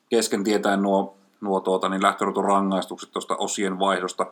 [0.09, 4.27] kesken tietäen nuo, nuo tuota, niin lähtörutun rangaistukset tuosta osien vaihdosta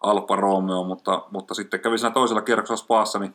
[0.00, 3.34] Alfa Romeo, mutta, mutta sitten kävi siinä toisella kierroksella Spaassa, niin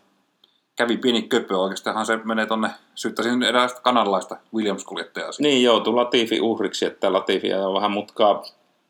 [0.76, 5.30] kävi pieni köpö oikeastaan, se menee tonne, syyttäisin eräästä kanadalaista Williams-kuljettajaa.
[5.40, 8.44] Niin joutui Latifi uhriksi, että Latifi jo vähän mutkaa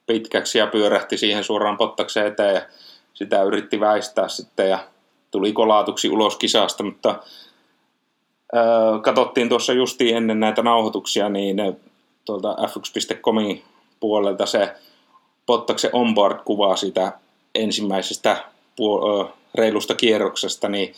[0.08, 2.62] pitkäksi ja pyörähti siihen suoraan Pottakseen eteen ja
[3.14, 4.80] sitä yritti väistää sitten ja
[5.34, 7.16] tuli kolaatuksi ulos kisasta, mutta
[8.54, 8.64] ää,
[9.02, 11.58] katsottiin tuossa justiin ennen näitä nauhoituksia, niin
[12.26, 13.64] tuolta f1.comin
[14.00, 14.74] puolelta se
[15.46, 17.14] Pottaksen onboard-kuva siitä
[17.56, 18.38] ensimmäisestä
[18.82, 20.94] puol- reilusta kierroksesta, niin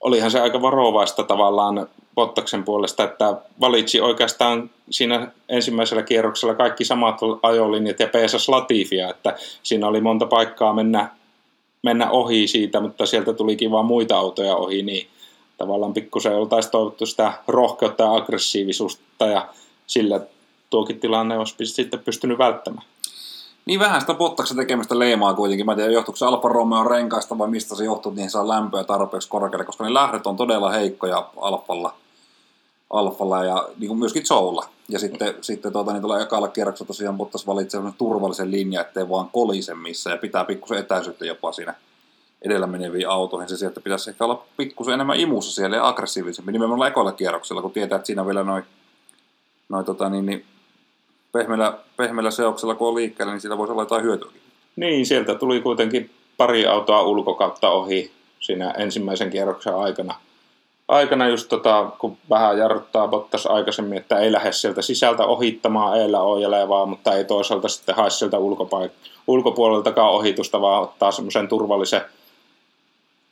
[0.00, 7.18] olihan se aika varovaista tavallaan Bottaksen puolesta, että valitsi oikeastaan siinä ensimmäisellä kierroksella kaikki samat
[7.42, 11.10] ajolinjat ja peesas Latifia, että siinä oli monta paikkaa mennä,
[11.82, 15.08] mennä ohi siitä, mutta sieltä tulikin vaan muita autoja ohi, niin
[15.58, 19.48] tavallaan pikkusen oltaisiin toivottu sitä rohkeutta ja aggressiivisuutta ja
[19.86, 20.20] sillä
[20.70, 22.86] tuokin tilanne olisi sitten pystynyt välttämään.
[23.66, 25.66] Niin vähän sitä Bottaksen tekemistä leimaa kuitenkin.
[25.66, 28.84] Mä en tiedä, johtuuko se Alfa Romeo renkaista vai mistä se johtuu, niin saa lämpöä
[28.84, 31.94] tarpeeksi korkealle, koska ne lähdöt on todella heikkoja Alfalla,
[32.92, 34.68] Alfalla ja niin kuin myöskin Zoulla.
[34.88, 39.28] Ja sitten, sitten tuota, niin tulee ekalla kierroksella tosiaan Bottas valitsee turvallisen linjan, ettei vaan
[39.32, 41.74] kolise missä ja pitää pikkusen etäisyyttä jopa siinä
[42.42, 43.48] edellä meneviin autoihin.
[43.48, 47.70] Se sieltä pitäisi ehkä olla pikkusen enemmän imussa siellä ja aggressiivisempi nimenomaan ekoilla kierroksella, kun
[47.70, 48.64] tietää, että siinä vielä noin
[49.68, 50.44] noi, tota, niin, niin,
[51.32, 54.30] pehmeällä, pehmeällä seoksella, kun on liikkeellä, niin siitä voisi olla jotain hyötyä.
[54.76, 60.14] Niin, sieltä tuli kuitenkin pari autoa ulkokautta ohi siinä ensimmäisen kierroksen aikana.
[60.92, 66.20] Aikana just tota, kun vähän jarruttaa Bottas aikaisemmin, että ei lähde sieltä sisältä ohittamaan eellä
[66.20, 72.00] ojelevaa, mutta ei toisaalta sitten hae sieltä ulkopaik- ulkopuoleltakaan ohitusta, vaan ottaa semmoisen turvallisen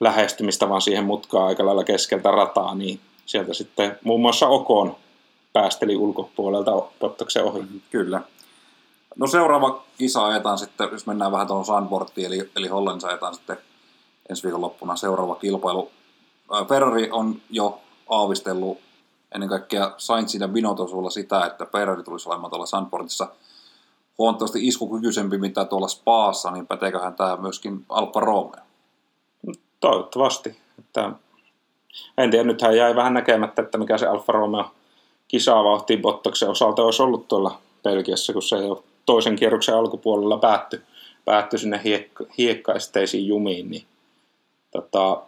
[0.01, 4.97] lähestymistä vaan siihen mutkaan aika lailla keskeltä rataa, niin sieltä sitten muun muassa Okon
[5.53, 7.61] päästeli ulkopuolelta Bottaksen ohi.
[7.61, 8.21] Mm-hmm, kyllä.
[9.17, 13.57] No seuraava kisa ajetaan sitten, jos mennään vähän tuohon Sandbortiin, eli, eli Hollannissa ajetaan sitten
[14.31, 15.91] ensi viikon loppuna seuraava kilpailu.
[16.69, 18.79] Ferrari on jo aavistellut
[19.35, 23.29] ennen kaikkea Sainzin ja Binotosulla sitä, että Ferrari tulisi olemaan tuolla Sandportissa
[24.19, 28.63] huomattavasti iskukykyisempi mitä tuolla Spaassa, niin päteeköhän tämä myöskin Alfa Romeo?
[29.81, 30.57] Toivottavasti.
[30.79, 31.13] Että
[32.19, 34.65] en tiedä, nythän jäi vähän näkemättä, että mikä se Alfa Romeo
[35.29, 40.81] kisavauhti Bottaksen osalta olisi ollut tuolla Belgiassa, kun se jo toisen kierroksen alkupuolella päättyi,
[41.25, 43.85] päättyi sinne hiekka, hiekkaesteisiin jumiin, niin
[44.71, 45.23] tota,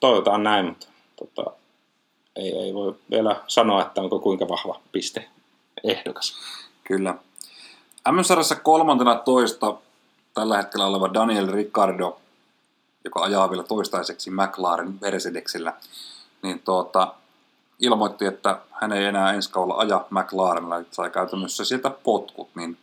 [0.00, 1.50] toivotaan näin, mutta tota,
[2.36, 5.28] ei, ei voi vielä sanoa, että onko kuinka vahva piste
[5.84, 6.36] ehdokas.
[6.84, 7.14] Kyllä.
[8.12, 9.74] MS-sarjassa kolmantena toista
[10.34, 12.20] tällä hetkellä oleva Daniel Ricciardo,
[13.04, 15.72] joka ajaa vielä toistaiseksi McLaren Mercedesillä,
[16.42, 17.14] niin tuota,
[17.78, 22.78] ilmoitti, että hän ei enää ensi kaudella aja McLarenilla, että sai käytännössä sieltä potkut, niin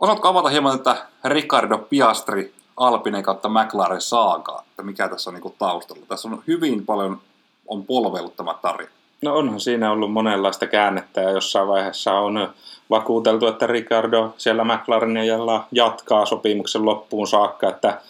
[0.00, 5.54] osaatko avata hieman tätä Ricardo Piastri Alpinen kautta McLaren saakaa, että mikä tässä on niin
[5.58, 6.06] taustalla?
[6.08, 7.20] Tässä on hyvin paljon
[7.68, 8.90] on polvellut tämä tarina.
[9.22, 12.54] No onhan siinä ollut monenlaista käännettä ja jossain vaiheessa on
[12.90, 18.00] vakuuteltu, että Ricardo siellä McLarenilla jatkaa sopimuksen loppuun saakka, että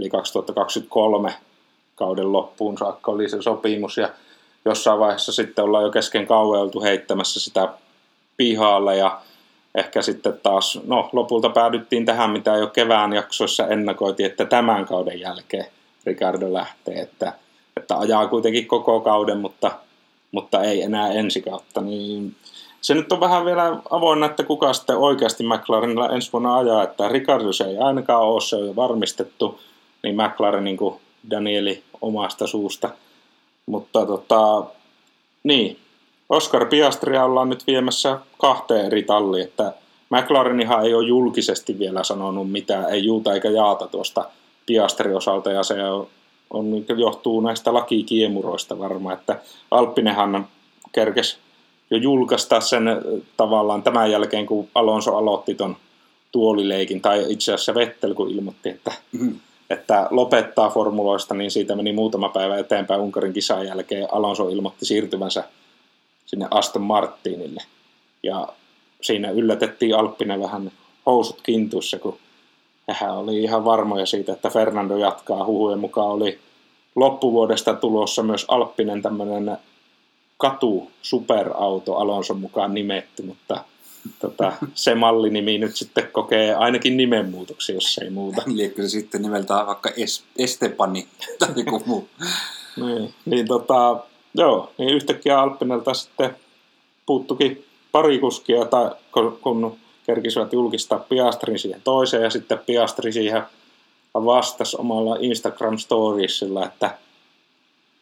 [0.00, 1.34] eli 2023
[1.94, 4.08] kauden loppuun saakka oli se sopimus ja
[4.64, 7.68] jossain vaiheessa sitten ollaan jo kesken kaueltu heittämässä sitä
[8.36, 9.20] pihalle ja
[9.74, 15.20] ehkä sitten taas, no lopulta päädyttiin tähän, mitä jo kevään jaksoissa ennakoitiin, että tämän kauden
[15.20, 15.66] jälkeen
[16.06, 17.32] Ricardo lähtee, että,
[17.76, 19.70] että ajaa kuitenkin koko kauden, mutta,
[20.32, 22.36] mutta ei enää ensi kautta, niin
[22.80, 27.08] se nyt on vähän vielä avoinna, että kuka sitten oikeasti McLarenilla ensi vuonna ajaa, että
[27.08, 29.60] Ricardo se ei ainakaan ole, se on jo varmistettu,
[30.02, 32.90] niin McLaren niin kuin Danieli omasta suusta.
[33.66, 34.64] Mutta tota,
[35.44, 35.78] niin,
[36.30, 39.72] Oscar Piastria ollaan nyt viemässä kahteen eri talliin, että
[40.10, 44.24] McLarenihan ei ole julkisesti vielä sanonut mitään, ei juuta eikä jaata tuosta
[44.66, 46.06] Piastri osalta, ja se on,
[46.50, 49.40] on, johtuu näistä lakikiemuroista varmaan, että
[49.70, 50.46] Alppinehan
[50.92, 51.38] kerkes
[51.90, 52.84] jo julkaista sen
[53.36, 55.76] tavallaan tämän jälkeen, kun Alonso aloitti ton
[56.32, 59.40] tuolileikin, tai itse asiassa Vettel, kun ilmoitti, että, mm.
[59.70, 64.08] että lopettaa formuloista, niin siitä meni muutama päivä eteenpäin Unkarin kisan jälkeen.
[64.12, 65.44] Alonso ilmoitti siirtyvänsä
[66.30, 67.62] sinne Aston Martinille.
[68.22, 68.48] Ja
[69.02, 70.72] siinä yllätettiin Alppinen vähän
[71.06, 72.18] housut kintuissa, kun
[72.90, 75.44] hän oli ihan varmoja siitä, että Fernando jatkaa.
[75.44, 76.38] Huhujen mukaan oli
[76.96, 79.56] loppuvuodesta tulossa myös Alppinen tämmöinen
[80.38, 83.64] katu superauto Alonson mukaan nimetty, mutta
[84.18, 88.42] tota, se mallinimi nyt sitten kokee ainakin nimenmuutoksia, jos ei muuta.
[88.46, 92.08] Liekö se sitten nimeltään vaikka es- Estepani tai joku muu?
[92.76, 96.36] niin, niin tota, joo, niin yhtäkkiä Alppinelta sitten
[97.06, 98.90] puuttukin pari kuskia, tai
[99.40, 103.42] kun kerkisivät julkistaa Piastrin siihen toiseen, ja sitten Piastri siihen
[104.14, 106.98] vastasi omalla Instagram-storiesilla, että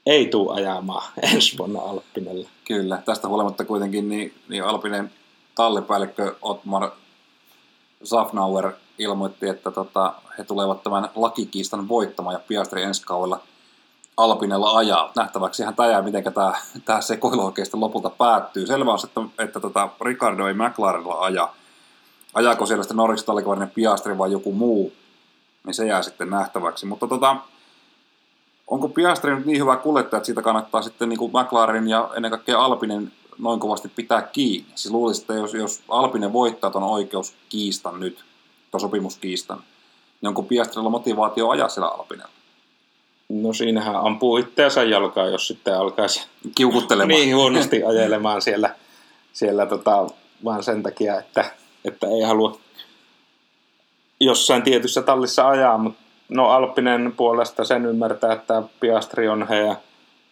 [0.06, 2.48] ei tule ajamaan ensi vuonna Alppinella.
[2.64, 5.10] Kyllä, tästä huolimatta kuitenkin niin, niin Alpinen
[5.54, 6.90] tallipäällikkö Otmar
[8.04, 13.40] Safnauer ilmoitti, että tota, he tulevat tämän lakikiistan voittamaan ja Piastri ensi kaudella
[14.18, 15.12] Alpinella ajaa.
[15.16, 16.52] Nähtäväksi hän tämä miten tämä,
[16.84, 18.66] tämä sekoilu oikeasti lopulta päättyy.
[18.66, 21.48] Selvä on, että, että tota, Ricardo ei McLarenilla aja.
[22.34, 24.92] Ajaako siellä sitten Norris Tallikarinen Piastri vai joku muu,
[25.64, 26.86] niin se jää sitten nähtäväksi.
[26.86, 27.36] Mutta tota,
[28.66, 32.30] onko Piastri nyt niin hyvä kuljettaja, että siitä kannattaa sitten niin kuin McLaren ja ennen
[32.30, 34.72] kaikkea Alpinen noin kovasti pitää kiinni?
[34.74, 38.24] Siis luulisin, että jos, jos Alpinen voittaa tuon oikeuskiistan nyt,
[38.70, 39.58] tuon sopimuskiistan,
[40.20, 42.37] niin onko Piastrilla motivaatio ajaa siellä Alpinella?
[43.28, 47.20] No siinähän ampuu itseänsä jalkaa, jos sitten alkaisi kiukuttelemaan.
[47.20, 48.74] niin huonosti ajelemaan siellä,
[49.32, 50.06] siellä tota,
[50.44, 51.44] vaan sen takia, että,
[51.84, 52.58] että ei halua
[54.20, 59.76] jossain tietyssä tallissa ajaa, mutta no Alppinen puolesta sen ymmärtää, että Piastri on heidän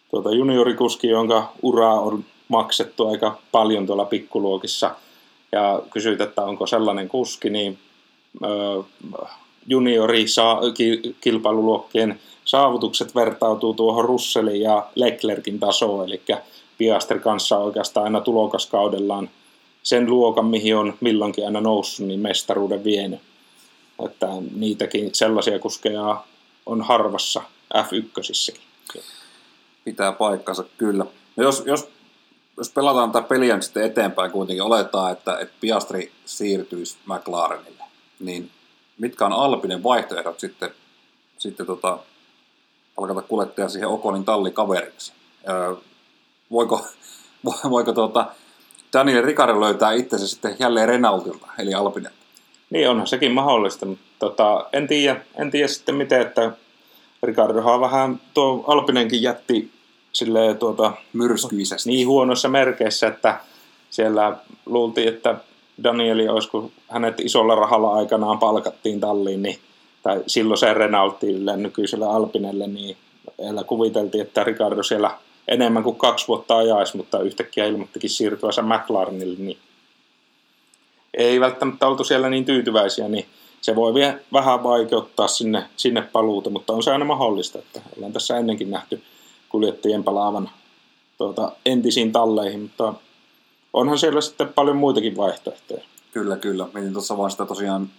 [0.09, 4.95] tuota juniorikuski, jonka uraa on maksettu aika paljon tuolla pikkuluokissa.
[5.51, 7.77] Ja kysyit, että onko sellainen kuski, niin
[8.43, 8.83] ö,
[9.67, 16.21] juniori saa, ki, kilpailuluokkien saavutukset vertautuu tuohon Russellin ja Leclerkin tasoon, eli
[16.77, 19.29] Piastri kanssa oikeastaan aina tulokaskaudellaan
[19.83, 23.19] sen luokan, mihin on milloinkin aina noussut, niin mestaruuden vienyt.
[24.05, 26.23] Että niitäkin sellaisia kuskeja
[26.65, 27.41] on harvassa
[27.73, 28.57] F1.
[29.85, 31.05] Pitää paikkansa, kyllä.
[31.35, 31.89] No jos, jos,
[32.57, 37.83] jos pelataan tätä peliä sitten eteenpäin kuitenkin, oletaan, että, että Piastri siirtyisi McLarenille,
[38.19, 38.51] niin
[38.97, 40.69] mitkä on Alpinen vaihtoehdot sitten,
[41.37, 41.99] sitten tota,
[42.97, 45.13] palkata kuljettaja siihen Okonin tallikaveriksi?
[45.49, 45.75] Öö,
[46.51, 46.85] voiko,
[47.69, 48.25] voiko tuota,
[48.93, 52.11] Daniel Ricciardo löytää itsensä sitten jälleen Renaultilta, eli Alpinen?
[52.69, 56.51] Niin onhan sekin mahdollista, mutta tota, en, tiedä, en tiedä sitten miten, että
[57.23, 59.71] Ricardohan vähän tuo Alpinenkin jätti
[60.13, 61.89] silleen, tuota, myrskyisesti.
[61.89, 63.39] Niin huonoissa merkeissä, että
[63.89, 65.35] siellä luultiin, että
[65.83, 69.59] Danieli olisi, kun hänet isolla rahalla aikanaan palkattiin talliin, niin,
[70.07, 72.97] tai silloin se Renaultille, nykyiselle Alpinelle, niin
[73.67, 75.11] kuviteltiin, että Ricardo siellä
[75.47, 79.57] enemmän kuin kaksi vuotta ajaisi, mutta yhtäkkiä ilmoittikin siirtyänsä McLarenille, niin
[81.13, 83.25] ei välttämättä oltu siellä niin tyytyväisiä, niin
[83.61, 88.13] se voi vielä vähän vaikeuttaa sinne, sinne paluuta, mutta on se aina mahdollista, että ollaan
[88.13, 89.01] tässä ennenkin nähty
[89.49, 90.49] kuljettajien palaavan
[91.17, 92.93] tuota, entisiin talleihin, mutta
[93.73, 95.81] onhan siellä sitten paljon muitakin vaihtoehtoja.
[96.11, 96.67] Kyllä, kyllä.
[96.73, 97.89] Mietin tuossa vaan sitä tosiaan,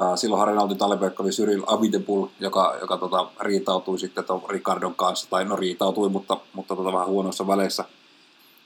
[0.00, 5.30] äh, silloin Renaldi tallipaikka oli Cyril Abitebul, joka, joka tota, riitautui sitten tuon Ricardon kanssa,
[5.30, 7.84] tai no riitautui, mutta, mutta tota, vähän huonoissa väleissä.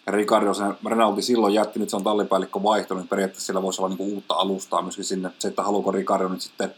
[0.07, 3.89] Ricardo, sen Renaldi silloin jätti, nyt se on tallipäällikkö vaihtunut, niin periaatteessa sillä voisi olla
[3.89, 5.31] niinku uutta alustaa myöskin sinne.
[5.39, 6.75] Se, että haluuko Ricardo nyt sitten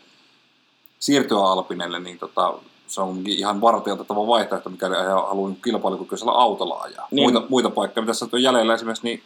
[0.98, 2.54] siirtyä Alpinelle, niin tota,
[2.86, 7.08] se on ihan vartioitettava vaihtoehto, mikäli haluaa kilpailukykyisellä autolla ajaa.
[7.10, 7.32] Niin.
[7.32, 9.22] Muita, muita paikkoja, mitä tässä on jäljellä esimerkiksi, niin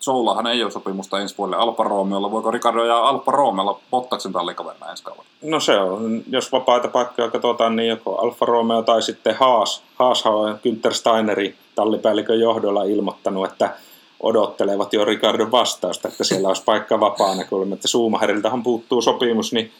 [0.00, 2.30] Zoulahan ei ole sopimusta ensi vuodelle Alfa Romeolla.
[2.30, 5.26] Voiko Ricardo ja Alfa Romeolla Bottaksen tallikaverina ensi kaudella?
[5.42, 9.82] No se on, jos vapaita paikkoja katsotaan, niin joko Alfa Romeo tai sitten Haas.
[9.94, 13.74] Haas on Günther Steineri tallipäällikön johdolla ilmoittanut, että
[14.20, 17.44] odottelevat jo Ricardon vastausta, että siellä olisi paikka vapaana.
[17.44, 19.72] Kuulemma, että Suumaheriltahan puuttuu sopimus, niin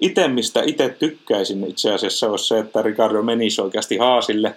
[0.00, 4.54] itse mistä itse tykkäisin itse asiassa olisi se, että Ricardo menisi oikeasti Haasille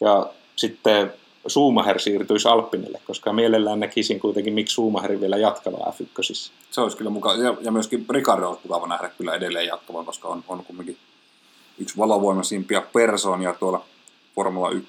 [0.00, 0.26] ja
[0.56, 1.12] sitten
[1.46, 6.00] Suumaher siirtyisi Alppinille, koska mielellään näkisin kuitenkin, miksi Suumaher vielä jatkava f
[6.70, 10.28] Se olisi kyllä mukava, ja, ja myöskin Ricardo olisi mukava nähdä kyllä edelleen jatkavan, koska
[10.28, 10.98] on, on kuitenkin
[11.78, 13.84] yksi valovoimaisimpia persoonia tuolla
[14.34, 14.88] Formula 1.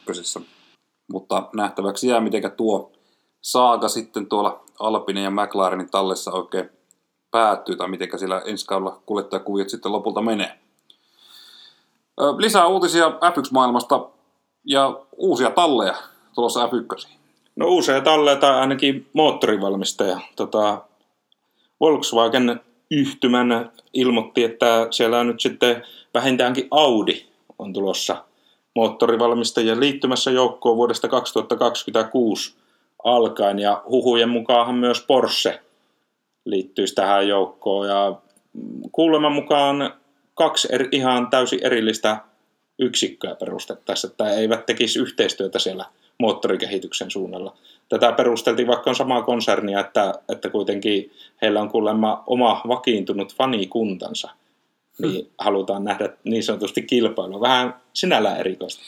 [1.11, 2.91] Mutta nähtäväksi jää, miten tuo
[3.41, 6.69] saaga sitten tuolla Alpinen ja McLarenin tallessa oikein
[7.31, 10.59] päättyy, tai miten siellä ensi kaudella kuljettajakuviot sitten lopulta menee.
[12.37, 14.09] Lisää uutisia F1-maailmasta
[14.63, 15.95] ja uusia talleja
[16.37, 17.07] tulossa F1?
[17.55, 20.19] No uusia talleja tai ainakin moottorivalmistaja.
[20.35, 20.81] Tota,
[21.79, 22.61] Volkswagen
[22.91, 25.83] yhtymän ilmoitti, että siellä on nyt sitten
[26.13, 27.25] vähintäänkin Audi
[27.59, 28.23] on tulossa
[28.75, 32.55] moottorivalmistajien liittymässä joukkoon vuodesta 2026
[33.03, 33.59] alkaen.
[33.59, 35.61] Ja huhujen mukaan myös Porsche
[36.45, 37.87] liittyisi tähän joukkoon.
[37.87, 38.15] Ja
[38.91, 39.93] kuuleman mukaan
[40.33, 42.17] kaksi eri, ihan täysin erillistä
[42.79, 45.85] yksikköä perustettaisiin, että eivät tekisi yhteistyötä siellä
[46.19, 47.53] moottorikehityksen suunnalla.
[47.89, 51.11] Tätä perusteltiin, vaikka on samaa konsernia, että, että kuitenkin
[51.41, 54.29] heillä on kuulemma oma vakiintunut fanikuntansa.
[55.01, 55.31] Niin hmm.
[55.37, 57.41] halutaan nähdä niin sanotusti kilpailua.
[57.41, 58.81] Vähän sinällään erikoista.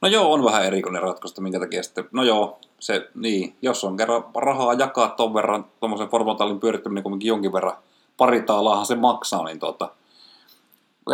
[0.00, 3.96] No joo, on vähän erikoinen ratkaisu, minkä takia sitten, no joo, se, niin, jos on
[3.96, 7.76] kerran rahaa jakaa ton verran, tuommoisen formatallin pyörittäminen kuitenkin jonkin verran,
[8.16, 9.88] pari taalaahan se maksaa, niin tota,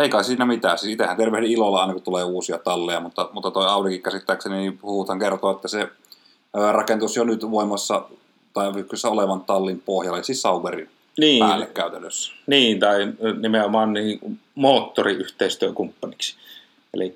[0.01, 0.77] ei kai siinä mitään.
[0.77, 4.77] Siis itsehän tervehdin ilolla aina, kun tulee uusia talleja, mutta, mutta toi Audikin käsittääkseni niin
[4.77, 5.89] puhutaan kertoa, että se
[6.71, 8.05] rakentus jo nyt voimassa
[8.53, 10.89] tai ykkössä olevan tallin pohjalle, siis Sauberin
[11.19, 12.33] niin, päälle käytännössä.
[12.47, 16.35] Niin, tai nimenomaan niin moottoriyhteistyökumppaniksi.
[16.93, 17.15] Eli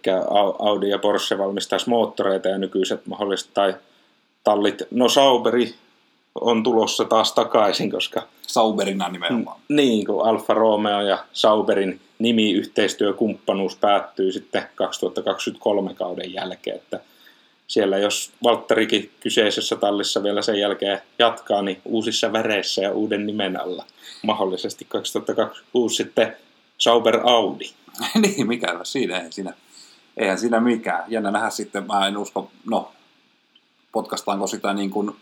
[0.60, 3.76] Audi ja Porsche valmistaisi moottoreita ja nykyiset mahdolliset tai
[4.44, 4.82] tallit.
[4.92, 5.76] No Sauberi
[6.42, 8.22] on tulossa taas takaisin, koska...
[8.48, 9.60] Sauberina nimenomaan.
[9.70, 17.00] Niin, kun Alfa Romeo ja Sauberin nimi-yhteistyökumppanuus päättyy sitten 2023 kauden jälkeen, että
[17.68, 23.62] siellä jos Valtterikin kyseisessä tallissa vielä sen jälkeen jatkaa, niin uusissa väreissä ja uuden nimen
[23.62, 23.86] alla.
[24.24, 26.38] Mahdollisesti 2026 sitten
[26.78, 27.70] Sauber Audi.
[28.22, 29.54] niin, mikä siinä, ei siinä,
[30.18, 31.04] eihän siinä mikään.
[31.08, 32.92] Jännä nähdä sitten, mä en usko, no,
[33.92, 35.16] potkastaanko sitä niin kuin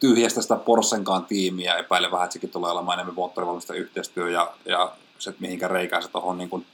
[0.00, 4.92] tyhjästä sitä Porsenkaan tiimiä, epäilen vähän, että sekin tulee olemaan enemmän moottorivalmista yhteistyö ja, ja
[5.18, 6.66] se, että mihinkä reikään se tuohon niin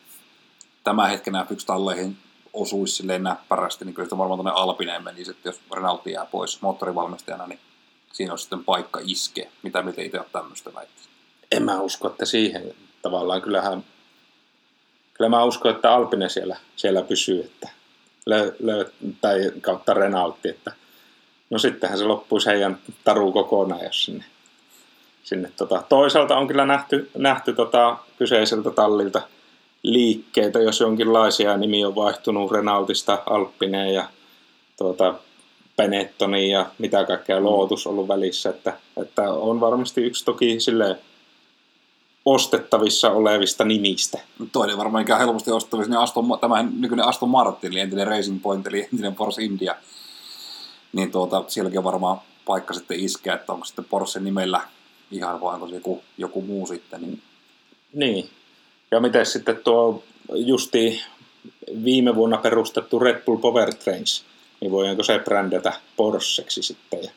[0.84, 2.16] tämän hetken F1-talleihin
[2.52, 6.62] osuisi silleen näppärästi, niin kyllä se varmaan tuonne Alpineen menisi, että jos Renaulti jää pois
[6.62, 7.60] moottorivalmistajana, niin
[8.12, 9.50] siinä on sitten paikka iske.
[9.62, 11.08] Mitä mitä itse olet tämmöistä väittäisi?
[11.50, 13.84] En mä usko, että siihen tavallaan kyllähän,
[15.14, 17.68] kyllä mä uskon, että Alpine siellä, siellä pysyy, että
[18.26, 18.90] lö, lö,
[19.20, 20.72] tai kautta Renaultti, että
[21.50, 24.24] no sittenhän se loppuisi heidän taru kokonaan, jos sinne
[25.26, 25.82] sinne tota.
[25.88, 29.22] Toisaalta on kyllä nähty, nähty tota kyseiseltä tallilta
[29.82, 34.08] liikkeitä, jos jonkinlaisia nimi on vaihtunut Renaultista Alppineen ja
[34.78, 35.14] tuota,
[35.76, 40.98] Benettoni ja mitä kaikkea Lotus ollut välissä, että, että on varmasti yksi toki sille
[42.24, 44.18] ostettavissa olevista nimistä.
[44.52, 48.66] Toinen varmaan mikä helposti ostettavissa, niin Aston, tämä nykyinen Aston Martin, eli entinen Racing Point,
[48.66, 49.74] eli entinen Porsche India,
[50.92, 54.60] niin tuota, sielläkin on varmaan paikka sitten iskeä, että onko sitten Porsche nimellä
[55.10, 57.00] ihan vaan onko se joku, joku muu sitten.
[57.00, 57.22] Niin...
[57.92, 58.30] niin.
[58.90, 60.02] Ja miten sitten tuo
[60.34, 61.02] justi
[61.84, 64.24] viime vuonna perustettu Red Bull Powertrains,
[64.60, 67.10] niin voidaanko se brändätä Porscheksi sitten ja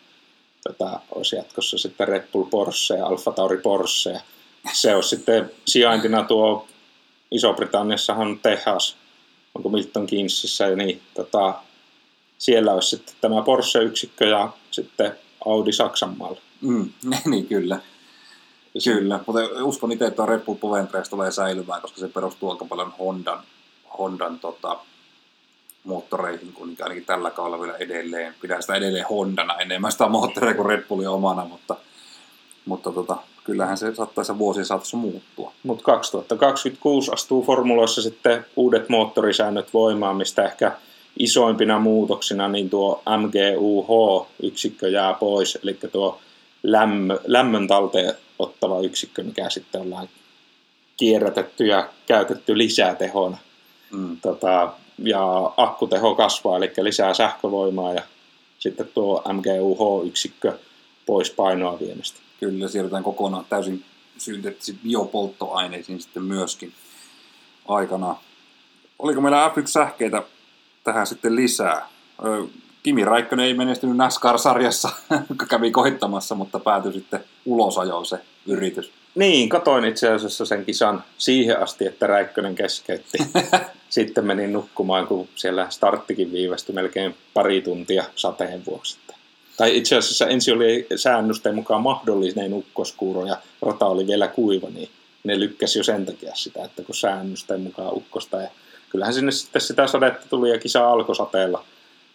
[0.64, 4.20] tota, olisi jatkossa sitten Red Bull Porsche ja Alfa Tauri Porsche ja
[4.74, 6.68] se on sitten sijaintina tuo
[7.32, 8.98] Iso-Britanniassahan tehas,
[9.56, 11.54] onko Milton Keynesissä, niin tota,
[12.40, 15.12] siellä olisi sitten tämä Porsche-yksikkö ja sitten
[15.46, 16.40] Audi Saksan maalla.
[16.62, 16.90] Mm,
[17.30, 17.80] niin kyllä.
[18.84, 22.94] Kyllä, mutta uskon itse, että Red Bull Poventrex tulee säilymään, koska se perustuu aika paljon
[23.00, 23.40] Hondan,
[23.98, 24.80] Hondan tota,
[25.84, 28.36] moottoreihin, kun ainakin tällä kaudella vielä edelleen.
[28.42, 31.76] Pidän sitä edelleen Hondana enemmän sitä moottoreja kuin Red Bullin omana, mutta,
[32.66, 35.52] mutta tota, kyllähän se saattaisi vuosien saatossa muuttua.
[35.64, 40.72] Mutta 2026 astuu formuloissa sitten uudet moottorisäännöt voimaan, mistä ehkä
[41.20, 46.20] isoimpina muutoksina niin tuo MGUH-yksikkö jää pois, eli tuo
[46.64, 50.10] lämmö, lämmön talteen ottava yksikkö, mikä sitten ollaan
[50.98, 53.38] kierrätetty ja käytetty lisää tehona.
[53.92, 54.18] Mm.
[54.22, 58.02] Tota, ja akkuteho kasvaa, eli lisää sähkövoimaa ja
[58.60, 60.58] sitten tuo MGUH-yksikkö
[61.06, 62.20] pois painoa viemästä.
[62.40, 63.86] Kyllä, siirrytään kokonaan täysin
[64.18, 66.74] synteettisiin biopolttoaineisiin sitten myöskin
[67.68, 68.16] aikana.
[69.00, 70.24] Oliko meillä F1-sähkeitä
[70.84, 71.88] tähän sitten lisää?
[72.84, 74.90] Kimi Räikkönen ei menestynyt NASCAR-sarjassa,
[75.30, 78.92] joka kävi kohittamassa, mutta päätyi sitten ulosajoon se yritys.
[79.16, 83.18] Niin, katoin itse asiassa sen kisan siihen asti, että Räikkönen keskeytti.
[83.90, 88.98] Sitten menin nukkumaan, kun siellä starttikin viivästyi melkein pari tuntia sateen vuoksi.
[89.58, 94.90] Tai itse asiassa ensin oli säännösten mukaan mahdollinen ukkoskuuro ja rata oli vielä kuiva, niin
[95.24, 98.42] ne lykkäsi jo sen takia sitä, että kun säännösten mukaan ukkosta.
[98.42, 98.50] Ja
[98.90, 101.64] kyllähän sinne sitten sitä sadetta tuli ja kisa alkoi sateella.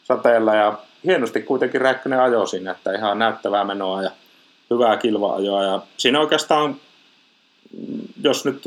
[0.04, 4.10] sateella ja hienosti kuitenkin Räikkönen ajoi siinä, että ihan näyttävää menoa ja
[4.70, 5.64] hyvää kilva-ajoa.
[5.64, 6.76] Ja siinä oikeastaan,
[8.22, 8.62] jos nyt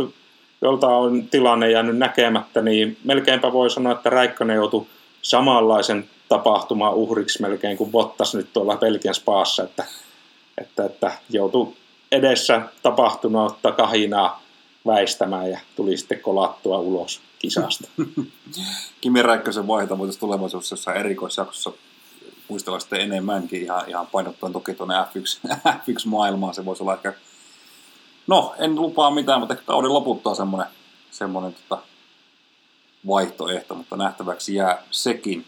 [0.62, 4.86] jolta on tilanne jäänyt näkemättä, niin melkeinpä voi sanoa, että Räikkönen joutui
[5.22, 9.86] samanlaisen tapahtuman uhriksi melkein kuin Bottas nyt tuolla Belgian spaassa, että,
[10.58, 11.74] että, että joutui
[12.12, 14.41] edessä tapahtunutta kahinaa
[14.88, 17.88] väistämään ja tuli sitten kolattua ulos kisasta.
[19.01, 21.71] Kimi Räikkösen vaiheita voitaisiin tulevaisuudessa jossain erikoisjaksossa
[22.47, 25.49] muistella sitten enemmänkin ihan, ihan painottaen toki tuonne F1,
[25.85, 26.53] F1-maailmaan.
[26.53, 27.13] Se voisi olla ehkä
[28.27, 30.67] No, en lupaa mitään, mutta ehkä taudin loputtaa semmoinen,
[31.11, 31.81] semmoinen tota,
[33.07, 35.45] vaihtoehto, mutta nähtäväksi jää sekin.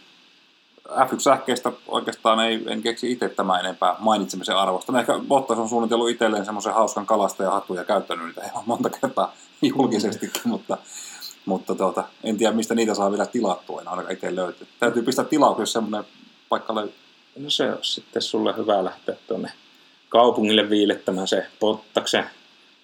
[0.89, 4.99] F1-sähkeistä oikeastaan ei, en keksi itse tämä enempää mainitsemisen arvosta.
[4.99, 10.41] Ehkä Bottas on suunnitellut itselleen semmoisen hauskan kalasta ja käyttänyt niitä ihan monta kertaa julkisestikin,
[10.45, 10.77] mutta,
[11.45, 14.67] mutta tuota, en tiedä mistä niitä saa vielä tilattua, en ainakaan itse löytyy.
[14.79, 16.03] Täytyy pistää tilaukseen, jos semmoinen
[16.49, 16.95] paikka löytyy.
[17.39, 19.51] No se on sitten sulle hyvä lähteä tuonne
[20.09, 22.29] kaupungille viilettämään se Bottaksen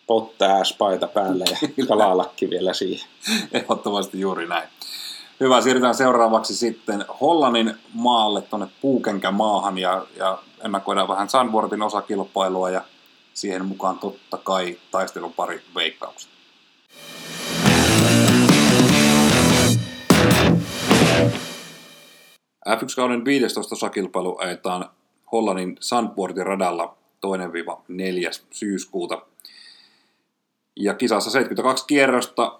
[0.07, 1.45] potta-paita päälle
[1.77, 3.09] ja kalalakki vielä siihen.
[3.51, 4.69] Ehdottomasti juuri näin.
[5.39, 12.69] Hyvä, siirrytään seuraavaksi sitten Hollannin maalle tuonne Puukenkä maahan ja, ja ennakoidaan vähän Sandbortin osakilpailua
[12.69, 12.81] ja
[13.33, 16.29] siihen mukaan totta kai taistelun pari veikkaukset.
[22.69, 24.89] F1-kauden 15 osakilpailu ajetaan
[25.31, 27.29] Hollannin Sandbortin radalla 2-4.
[28.51, 29.21] syyskuuta
[30.75, 32.59] ja kisassa 72 kierrosta,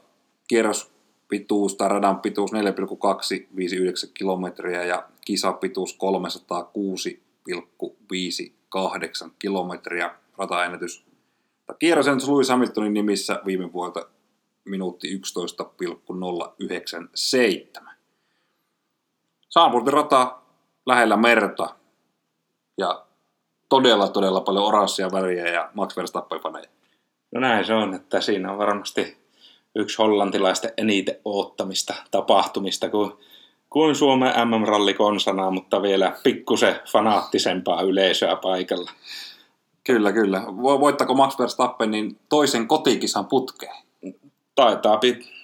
[1.30, 6.00] kierrospituus tai radan pituus 4,259 kilometriä ja kisapituus 306,58
[9.40, 10.16] kilometriä.
[10.38, 11.06] Rataennätys
[11.80, 14.08] kierrosennätys Louis Hamiltonin nimissä viime vuodelta
[14.66, 17.96] minuutti 11,097.
[19.50, 20.38] Saapurti rata
[20.86, 21.76] lähellä merta
[22.78, 23.06] ja
[23.70, 26.70] todella todella paljon oranssia väriä ja Max Verstappen faneja.
[27.32, 29.25] No näin se on, että siinä on varmasti
[29.76, 33.12] yksi hollantilaisten eniten oottamista tapahtumista kuin,
[33.70, 38.92] kuin Suomen MM-ralli konsanaa, mutta vielä pikkusen fanaattisempaa yleisöä paikalla.
[39.84, 40.42] Kyllä, kyllä.
[40.58, 43.76] Voittako Max Verstappen niin toisen kotikisan putkeen?
[44.56, 45.00] Taitaa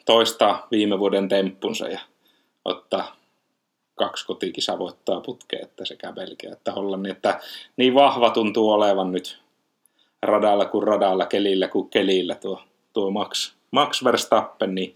[0.05, 1.99] toistaa viime vuoden temppunsa ja
[2.65, 3.15] ottaa
[3.95, 7.09] kaksi kotikisaa voittaa putkeen, että sekä Belgia että Hollanni.
[7.09, 7.39] Että
[7.77, 9.41] niin vahva tuntuu olevan nyt
[10.21, 12.61] radalla kuin radalla, kelillä kuin kelillä tuo,
[12.93, 14.93] tuo Max, Max Verstappen, niin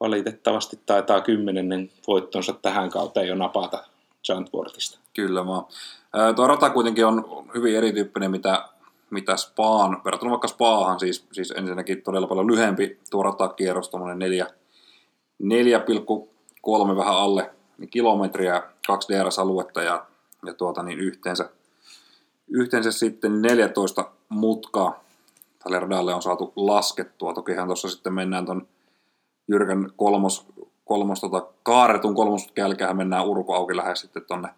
[0.00, 3.84] valitettavasti taitaa kymmenennen voittonsa tähän kauteen jo napata
[4.26, 4.98] Zandvoortista.
[5.14, 5.64] Kyllä vaan.
[6.36, 7.24] Tuo rata kuitenkin on
[7.54, 8.68] hyvin erityyppinen, mitä,
[9.10, 16.96] mitä Spaan, verrattuna vaikka Spaahan, siis, siis ensinnäkin todella paljon lyhempi tuo ratakierros, tuommoinen 4,3
[16.96, 17.50] vähän alle
[17.90, 20.06] kilometriä, kaksi DRS-aluetta ja,
[20.46, 21.50] ja tuota, niin yhteensä,
[22.48, 25.03] yhteensä sitten 14 mutkaa
[25.64, 27.34] tälle radalle on saatu laskettua.
[27.34, 28.68] Tokihan tuossa sitten mennään tuon
[29.48, 30.46] Jyrkän kolmos,
[30.84, 34.48] kolmos tota, kaaretun kolmos jälkeen mennään urku auki lähes sitten tuonne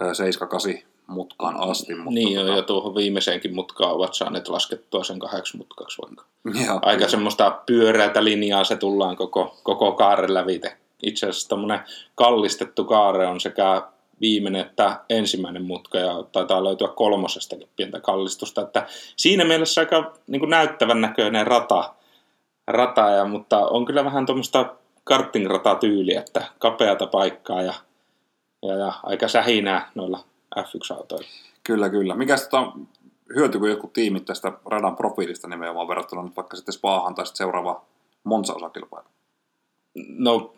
[0.00, 1.94] 7-8 mutkaan asti.
[1.94, 2.56] Mutta niin tota...
[2.56, 6.24] ja tuohon viimeiseenkin mutkaan ovat saaneet laskettua sen kahdeksan mutkaksi vaikka.
[6.66, 7.08] Joo, Aika kyllä.
[7.08, 10.76] semmoista pyöreätä linjaa se tullaan koko, koko kaaren lävite.
[11.02, 11.80] Itse asiassa tämmöinen
[12.14, 13.82] kallistettu kaare on sekä
[14.20, 18.62] viimeinen että ensimmäinen mutka ja taitaa löytyä kolmosestakin pientä kallistusta.
[18.62, 18.86] Että
[19.16, 21.94] siinä mielessä aika niin kuin näyttävän näköinen rata,
[22.66, 27.74] rata ja, mutta on kyllä vähän tuommoista karting-ratatyyliä, että kapeata paikkaa ja,
[28.62, 30.24] ja, ja aika sähinää noilla
[30.58, 31.28] F1-autoilla.
[31.64, 32.14] Kyllä, kyllä.
[32.14, 32.72] Mikäs tota,
[33.34, 37.84] hyötyykö joku tiimit tästä radan profiilista nimenomaan verrattuna nyt vaikka sitten Spaahan tai sitten seuraava
[38.24, 39.08] Monza-osakilpailu?
[40.08, 40.54] No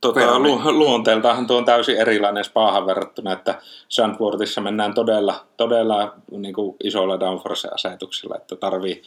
[0.00, 6.54] tota, lu, luonteeltahan tuo on täysin erilainen Spaahan verrattuna, että Sandworthissa mennään todella, todella niin
[6.54, 9.02] kuin isolla downforce-asetuksilla, että tarvii,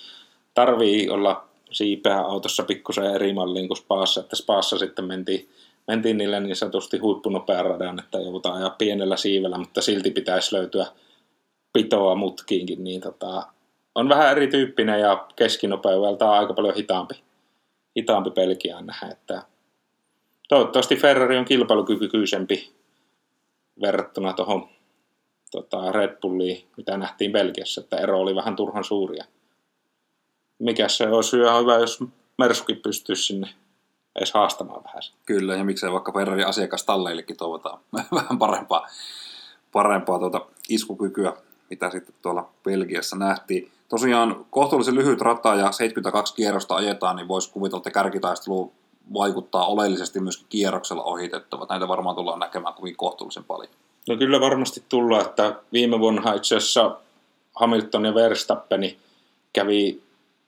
[0.54, 5.50] tarvii olla siipeä autossa pikkusen eri malliin kuin Spaassa, että Spaassa sitten mentiin,
[5.88, 10.86] mentiin niille niin sanotusti huippunopean radan, että joudutaan ajaa pienellä siivellä, mutta silti pitäisi löytyä
[11.74, 13.44] pitoa mutkiinkin, niin tota,
[13.96, 17.16] on vähän erityyppinen ja keskinopeudelta aika paljon hitaampi,
[17.98, 19.51] hitaampi pelkiään nähdä, että
[20.52, 22.72] toivottavasti Ferrari on kilpailukykyisempi
[23.82, 24.70] verrattuna tuohon
[25.52, 29.26] tota, Red Bulliin, mitä nähtiin Belgiassa, että ero oli vähän turhan suuria.
[30.60, 32.04] Mikä se olisi hyvä, jos
[32.38, 33.49] Mersukin pystyisi sinne
[34.16, 35.02] edes haastamaan vähän.
[35.26, 37.80] Kyllä, ja miksei vaikka Ferrari asiakastalleillekin toivotaan
[38.16, 38.88] vähän parempaa,
[39.72, 41.34] parempaa tuota iskukykyä,
[41.70, 43.72] mitä sitten tuolla Belgiassa nähtiin.
[43.89, 48.74] Tosiaan kohtuullisen lyhyt rata ja 72 kierrosta ajetaan, niin voisi kuvitella, että kärkitaistelu
[49.14, 51.70] vaikuttaa oleellisesti myöskin kierroksella ohitettavat.
[51.70, 53.72] Näitä varmaan tullaan näkemään kovin kohtuullisen paljon.
[54.10, 56.97] No kyllä varmasti tullaan, että viime vuonna itse asiassa
[57.56, 58.97] Hamilton ja Verstappeni
[59.54, 60.02] kävi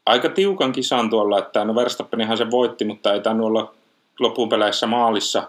[0.05, 3.73] aika tiukan kisan tuolla, että no Verstappenihan se voitti, mutta ei tainnut olla
[4.19, 5.43] loppupeleissä maalissa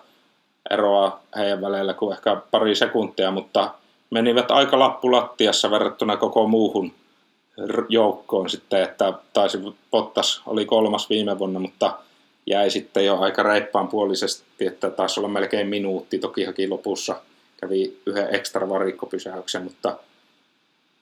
[0.70, 3.74] eroa heidän välillä kuin ehkä pari sekuntia, mutta
[4.10, 6.92] menivät aika lappulattiassa verrattuna koko muuhun
[7.88, 9.58] joukkoon sitten, että taisi
[9.90, 11.98] Pottas oli kolmas viime vuonna, mutta
[12.46, 17.16] jäi sitten jo aika reippaan puolisesti, että taisi olla melkein minuutti, toki haki lopussa
[17.56, 19.98] kävi yhden ekstra varikkopysäyksen, mutta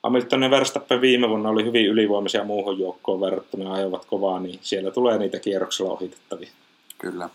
[0.03, 4.59] Hamilton ja Verstappen viime vuonna oli hyvin ylivoimaisia muuhun joukkoon verrattuna ja ajoivat kovaa, niin
[4.63, 6.51] siellä tulee niitä kierroksella ohitettavia.
[6.99, 7.29] Kyllä.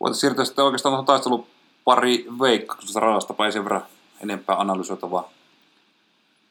[0.00, 1.46] Voitaisiin siirtyä sitten oikeastaan tuohon taistelun
[1.84, 3.86] pari veikkauksesta radasta, ei sen verran
[4.22, 5.33] enempää analysoitavaa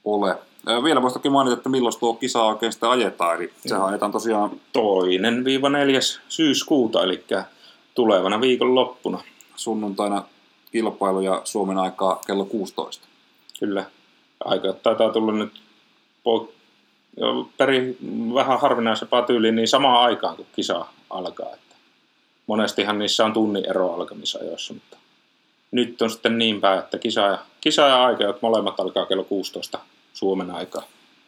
[0.06, 0.38] ole.
[0.84, 4.52] Vielä voisi toki mainita, että milloin tuo kisa oikein sitten ajetaan, eli sehän ajetaan tosiaan...
[4.74, 7.24] Toinen viiva neljäs syyskuuta, eli
[7.96, 9.24] tulevana viikon loppuna.
[9.56, 10.24] Sunnuntaina
[10.72, 13.08] kilpailu ja Suomen aikaa kello 16.
[13.60, 13.86] Kyllä.
[14.46, 15.52] Aika taitaa tulla nyt
[16.24, 16.52] po-
[17.58, 17.98] peri,
[18.34, 21.54] vähän harvinaisempaa tyyliin niin samaan aikaan, kun kisa alkaa.
[21.54, 21.76] Että
[22.48, 24.98] monestihan niissä on tunnin ero alkamisajoissa, mutta
[25.72, 29.24] nyt on sitten niin päin, että kisa ja, kisa ja aika, että molemmat alkaa kello
[29.24, 29.80] 16
[30.14, 30.84] Suomen aikaa.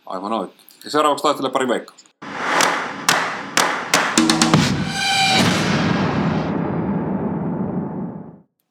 [0.05, 0.59] Aivan oikein.
[0.83, 2.09] Ja seuraavaksi taistelee pari veikkausta.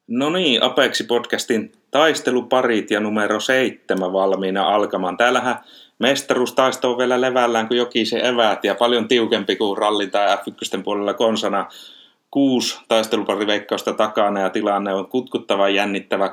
[0.07, 5.17] No niin, Apeksi-podcastin taisteluparit ja numero seitsemän valmiina alkamaan.
[5.17, 5.59] Täällähän
[5.99, 11.13] mestaruustaisto on vielä levällään kuin jokisen eväät ja paljon tiukempi kuin rallin tai F1 puolella
[11.13, 11.67] konsana.
[12.31, 16.27] Kuusi taistelupariveikkausta takana ja tilanne on kutkuttava jännittävä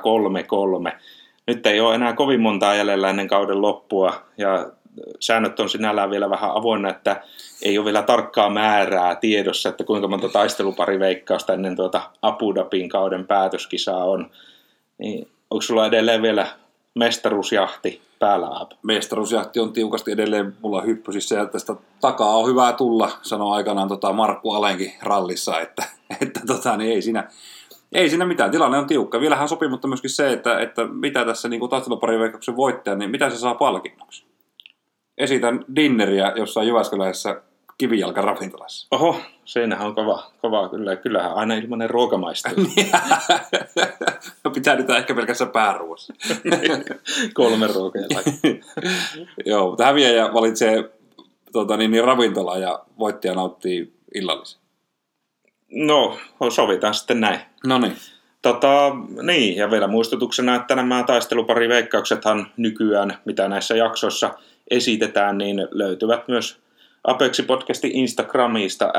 [0.91, 0.99] 3-3
[1.47, 4.71] nyt ei ole enää kovin montaa jäljellä ennen kauden loppua ja
[5.19, 7.21] säännöt on sinällään vielä vähän avoinna, että
[7.61, 13.27] ei ole vielä tarkkaa määrää tiedossa, että kuinka monta taistelupari-veikkausta ennen tuota Abu Dhabin kauden
[13.27, 14.29] päätöskisaa on.
[14.97, 16.47] Niin onko sulla edelleen vielä
[16.95, 18.47] mestaruusjahti päällä?
[18.83, 24.13] Mestaruusjahti on tiukasti edelleen mulla hyppysissä ja tästä takaa on hyvä tulla, sanoi aikanaan tota
[24.13, 25.83] Markku Alenkin rallissa, että,
[26.21, 27.29] että tota, niin ei siinä
[27.93, 29.19] ei siinä mitään, tilanne on tiukka.
[29.19, 33.37] Vielähän sopii, mutta myöskin se, että, että mitä tässä niin taistelupariveikkauksen voittaja, niin mitä se
[33.37, 34.25] saa palkinnoksi?
[35.17, 37.41] Esitän dinneriä jossain Jyväskylässä
[37.77, 38.87] kivijalkaravintolassa.
[38.91, 39.15] Oho,
[39.45, 40.95] siinähän on kova, kova kyllä.
[40.95, 42.53] Kyllähän aina ilmanen ruoka maistuu.
[44.43, 46.13] no pitää nyt ehkä pelkässä pääruoassa.
[47.33, 48.01] Kolme ruokaa.
[49.45, 50.91] Joo, mutta häviäjä valitsee
[51.51, 54.61] tota, niin, niin ravintola ja voittaja nauttii illallisen.
[55.69, 56.17] No,
[56.49, 57.39] sovitaan sitten näin.
[57.67, 57.95] No niin.
[58.41, 58.91] Tota,
[59.21, 64.33] niin, ja vielä muistutuksena, että nämä taistelupariveikkauksethan nykyään, mitä näissä jaksoissa
[64.71, 66.59] esitetään, niin löytyvät myös
[67.03, 68.93] Apexi Podcastin Instagramista,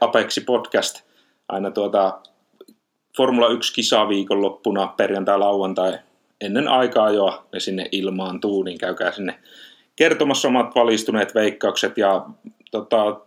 [0.00, 1.00] Apexi Podcast,
[1.48, 2.18] aina tuota
[3.16, 5.98] Formula 1 kisaa viikonloppuna perjantai lauantai
[6.40, 9.38] ennen aikaa jo ne sinne ilmaantuu, niin käykää sinne
[9.96, 12.26] kertomassa omat valistuneet veikkaukset ja
[12.70, 13.20] tota,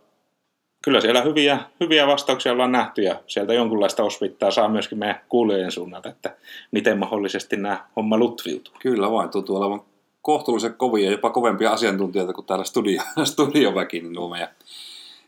[0.84, 5.72] kyllä siellä hyviä, hyviä vastauksia ollaan nähty ja sieltä jonkunlaista osvittaa saa myöskin meidän kuulijoiden
[5.72, 6.36] suunnalta, että
[6.70, 8.74] miten mahdollisesti nämä homma lutviutuu.
[8.78, 9.80] Kyllä vain, tuntuu olevan
[10.22, 14.48] kohtuullisen kovia ja jopa kovempia asiantuntijoita kuin täällä studio, studioväki, niin nuo meidän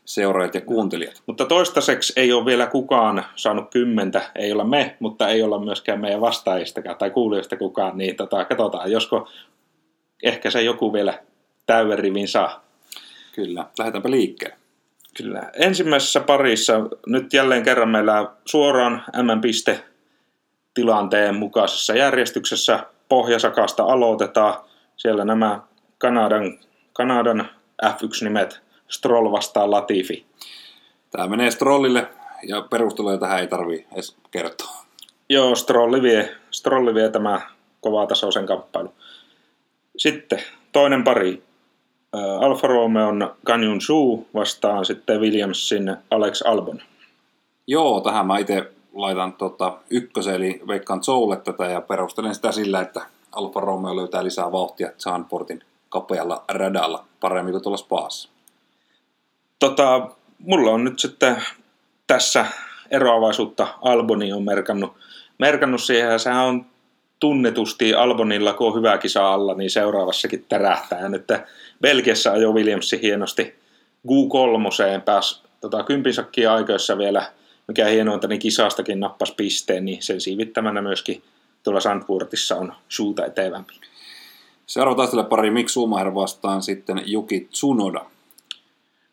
[0.05, 1.21] seuraajat ja kuuntelijat.
[1.25, 6.01] Mutta toistaiseksi ei ole vielä kukaan saanut kymmentä, ei olla me, mutta ei olla myöskään
[6.01, 9.27] meidän vastaajistakaan tai kuulijoista kukaan, niin tota, katsotaan, josko
[10.23, 11.19] ehkä se joku vielä
[11.65, 12.63] täyden rivin saa.
[13.35, 14.57] Kyllä, lähdetäänpä liikkeelle.
[15.17, 15.49] Kyllä.
[15.53, 16.73] Ensimmäisessä parissa
[17.07, 19.83] nyt jälleen kerran meillä suoraan M-piste
[20.73, 24.53] tilanteen mukaisessa järjestyksessä pohjasakasta aloitetaan.
[24.97, 25.59] Siellä nämä
[25.97, 26.59] Kanadan,
[26.93, 27.49] Kanadan
[27.85, 30.25] F1-nimet Stroll vastaan Latifi.
[31.11, 32.07] Tämä menee Strollille
[32.43, 34.79] ja perusteluja tähän ei tarvi edes kertoa.
[35.29, 37.41] Joo, Strolli vie, Strolli vie tämä
[37.81, 38.93] kovatasoisen kamppailu.
[39.97, 40.39] Sitten
[40.71, 41.43] toinen pari.
[42.13, 46.81] Alfa Romeon Canyon Shu vastaan sitten Williamsin Alex Albon.
[47.67, 52.81] Joo, tähän mä itse laitan tota, ykkösen, eli veikkaan Zoulle tätä ja perustelen sitä sillä,
[52.81, 53.01] että
[53.31, 58.29] Alfa Romeo löytää lisää vauhtia Zandportin kapealla radalla paremmin kuin tuolla Spaassa.
[59.59, 61.43] Tota, mulla on nyt sitten
[62.07, 62.45] tässä
[62.91, 64.93] eroavaisuutta Alboni on merkannut,
[65.37, 66.65] merkannut siihen, ja sehän on
[67.19, 71.09] tunnetusti Albonilla, kun on hyvä kisa alla, niin seuraavassakin tärähtää.
[71.09, 71.27] Nyt
[71.81, 73.55] Belgiassa ajoi Williamsi hienosti
[74.07, 76.13] Q3 pääsi tota, kympin
[76.51, 77.31] aikoissa vielä,
[77.67, 81.23] mikä hienointa, niin kisastakin nappasi pisteen, niin sen siivittämänä myöskin
[81.63, 83.73] tuolla Sandburtissa on suuta etevämpi.
[84.67, 88.05] Seuraava taistele pari Mick Schumacher vastaan sitten Juki Tsunoda.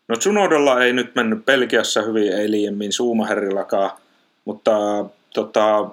[0.08, 3.90] No Tsunodalla ei nyt mennyt Belgiassa hyvin, ei liiemmin Schumacherilla,kaan
[4.44, 5.04] mutta
[5.34, 5.90] tota,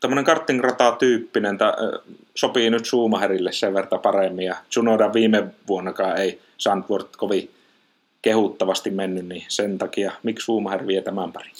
[0.00, 1.74] tämmöinen kartingrata-tyyppinen ta,
[2.34, 4.46] sopii nyt Schumacherille sen verran paremmin.
[4.46, 7.50] Ja Tsunoda viime vuonnakaan ei Sandford kovin
[8.22, 11.52] kehuttavasti mennyt, niin sen takia miksi Schumacher vie tämän parin?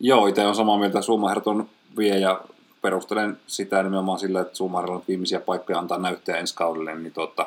[0.00, 1.02] Joo, itse on samaa mieltä.
[1.02, 1.68] Schumacher on
[1.98, 2.40] vie ja
[2.82, 7.46] perustelen sitä nimenomaan sillä, että Schumacher on viimeisiä paikkoja antaa näyttää ensi kaudelle, niin tota,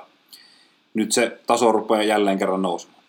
[0.94, 3.04] nyt se taso rupeaa jälleen kerran nousemaan.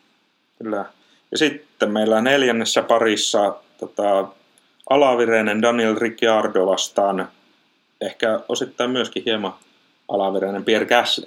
[0.59, 0.85] Kyllä.
[1.31, 4.29] Ja sitten meillä neljännessä parissa tota,
[4.91, 7.29] alavireinen Daniel Ricciardo vastaan
[8.01, 9.55] ehkä osittain myöskin hieman
[10.09, 11.27] alavireinen Pierre Gasly.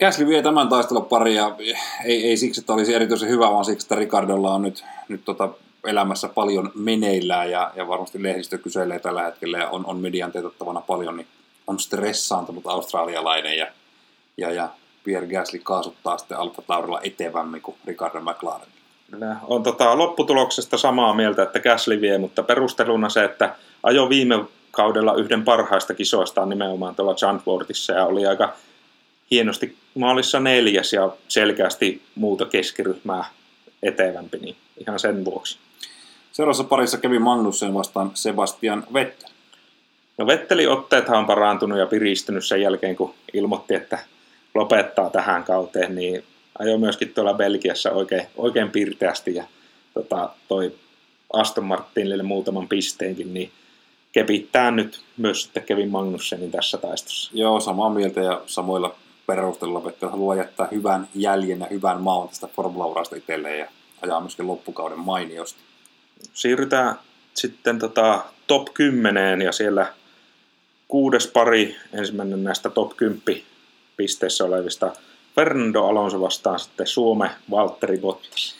[0.00, 1.56] Gasly vie tämän taistelun pari ja
[2.04, 5.48] ei, ei siksi, että olisi erityisen hyvä, vaan siksi, että Ricardolla on nyt, nyt tota
[5.86, 10.80] elämässä paljon meneillään ja, ja varmasti lehdistö kyselee tällä hetkellä ja on, on median teetettävänä
[10.80, 11.26] paljon, niin
[11.66, 13.66] on stressaantunut australialainen ja,
[14.36, 14.68] ja, ja
[15.04, 18.77] Pierre Gasly kaasuttaa sitten Alfa Taurilla etevämmin kuin Ricardo McLaren.
[19.42, 25.14] On tota, lopputuloksesta samaa mieltä, että Gasly vie, mutta perusteluna se, että ajo viime kaudella
[25.14, 28.56] yhden parhaista kisoista nimenomaan tuolla Zandvoortissa ja oli aika
[29.30, 33.24] hienosti maalissa neljäs ja selkeästi muuta keskiryhmää
[33.82, 35.58] etevämpi, niin ihan sen vuoksi.
[36.32, 39.30] Seuraavassa parissa kävi Magnussen vastaan Sebastian Vettel.
[40.18, 43.98] No Vettelin otteethan on parantunut ja piristynyt sen jälkeen, kun ilmoitti, että
[44.54, 46.24] lopettaa tähän kauteen, niin
[46.58, 49.44] ajo myöskin tuolla Belgiassa oikein, oikein pirteästi ja
[49.94, 50.74] tota, toi
[51.32, 53.52] Aston Martinille muutaman pisteenkin, niin
[54.12, 57.30] kepittää nyt myös sitten Kevin Magnussenin tässä taistossa.
[57.34, 58.94] Joo, samaa mieltä ja samoilla
[59.26, 63.68] perusteella, että haluaa jättää hyvän jäljen ja hyvän maun tästä formulaurasta itselleen ja
[64.02, 65.60] ajaa myöskin loppukauden mainiosti.
[66.32, 66.94] Siirrytään
[67.34, 69.92] sitten tota top 10 ja siellä
[70.88, 73.22] kuudes pari, ensimmäinen näistä top 10
[73.96, 74.92] pisteissä olevista
[75.38, 78.54] Fernando Alonso vastaan sitten Suome Valtteri Bottas.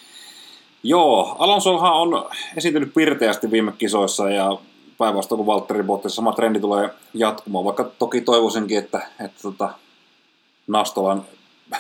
[0.82, 4.58] Joo, Alonsohan on esiintynyt pirteästi viime kisoissa ja
[4.98, 9.70] päinvastoin kuin Valtteri Bottas, sama trendi tulee jatkumaan, vaikka toki toivoisinkin, että, että tota,
[10.66, 11.24] Nastolan,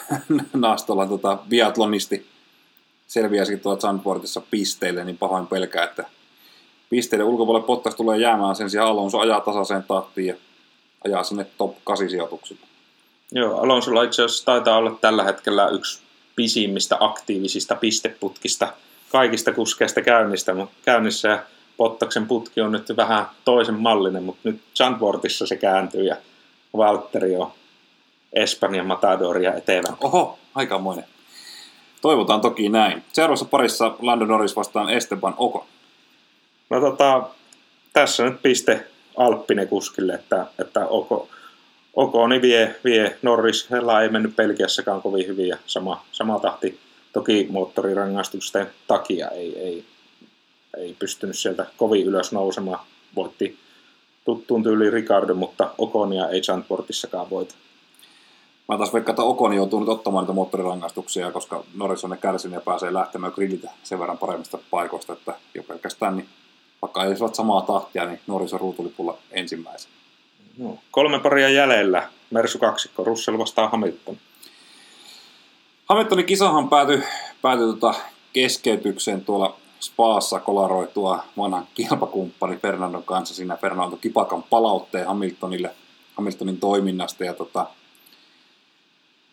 [0.52, 2.26] Nastolan tota, biatlonisti
[3.06, 6.04] selviäisikin tuolla Zandvoortissa pisteille, niin pahoin pelkää, että
[6.90, 10.34] pisteiden ulkopuolelle Bottas tulee jäämään sen sijaan Alonso ajaa tasaiseen tahtiin ja
[11.04, 12.67] ajaa sinne top 8 sijoituksille.
[13.32, 16.02] Joo, Alonsolla itse asiassa taitaa olla tällä hetkellä yksi
[16.36, 18.72] pisimmistä aktiivisista pisteputkista
[19.08, 20.54] kaikista kuskeista käynnistä,
[20.84, 21.42] käynnissä ja
[21.76, 26.16] Pottaksen putki on nyt vähän toisen mallinen, mutta nyt Zandvoortissa se kääntyy ja
[26.76, 27.52] Valtteri on
[28.32, 29.96] Espanjan Matadoria eteenpäin.
[30.00, 31.04] Oho, aikamoinen.
[32.02, 33.04] Toivotaan toki näin.
[33.12, 35.66] Seuraavassa parissa Lando Norris vastaan Esteban Oko.
[36.70, 37.28] No tota,
[37.92, 41.28] tässä nyt piste Alppinen kuskille, että, että Oko,
[41.98, 43.70] Okoni vie, vie Norris.
[43.70, 46.80] Hella ei mennyt Pelkiässäkään kovin hyvin ja sama, sama tahti
[47.12, 49.84] toki moottorirangaistusten takia ei, ei,
[50.76, 52.86] ei pystynyt sieltä kovin ylös nousemaan.
[53.16, 53.58] Voitti
[54.24, 57.54] tuttuun tyyliin Ricardo, mutta Okonia ei Zandvoortissakaan voita.
[58.68, 62.54] Mä taas veikkaan, että Okoni joutuu nyt ottamaan niitä moottorirangaistuksia, koska Norris on ne kärsinyt
[62.54, 66.28] ja pääsee lähtemään grillitä sen verran paremmista paikoista, että jo pelkästään, niin
[66.82, 69.98] vaikka ei samaa tahtia, niin Norris on ruutulipulla ensimmäisenä.
[70.90, 72.08] Kolme paria jäljellä.
[72.30, 74.16] Mersu kaksikko, Russell vastaa Hamilton.
[75.88, 77.02] Hamiltonin kisahan päätyi,
[77.42, 77.94] päätyi tota
[78.32, 85.70] keskeytykseen tuolla Spaassa kolaroitua vanhan kilpakumppani Fernandon kanssa siinä Fernando Kipakan palautteen Hamiltonille,
[86.14, 87.66] Hamiltonin toiminnasta ja tota,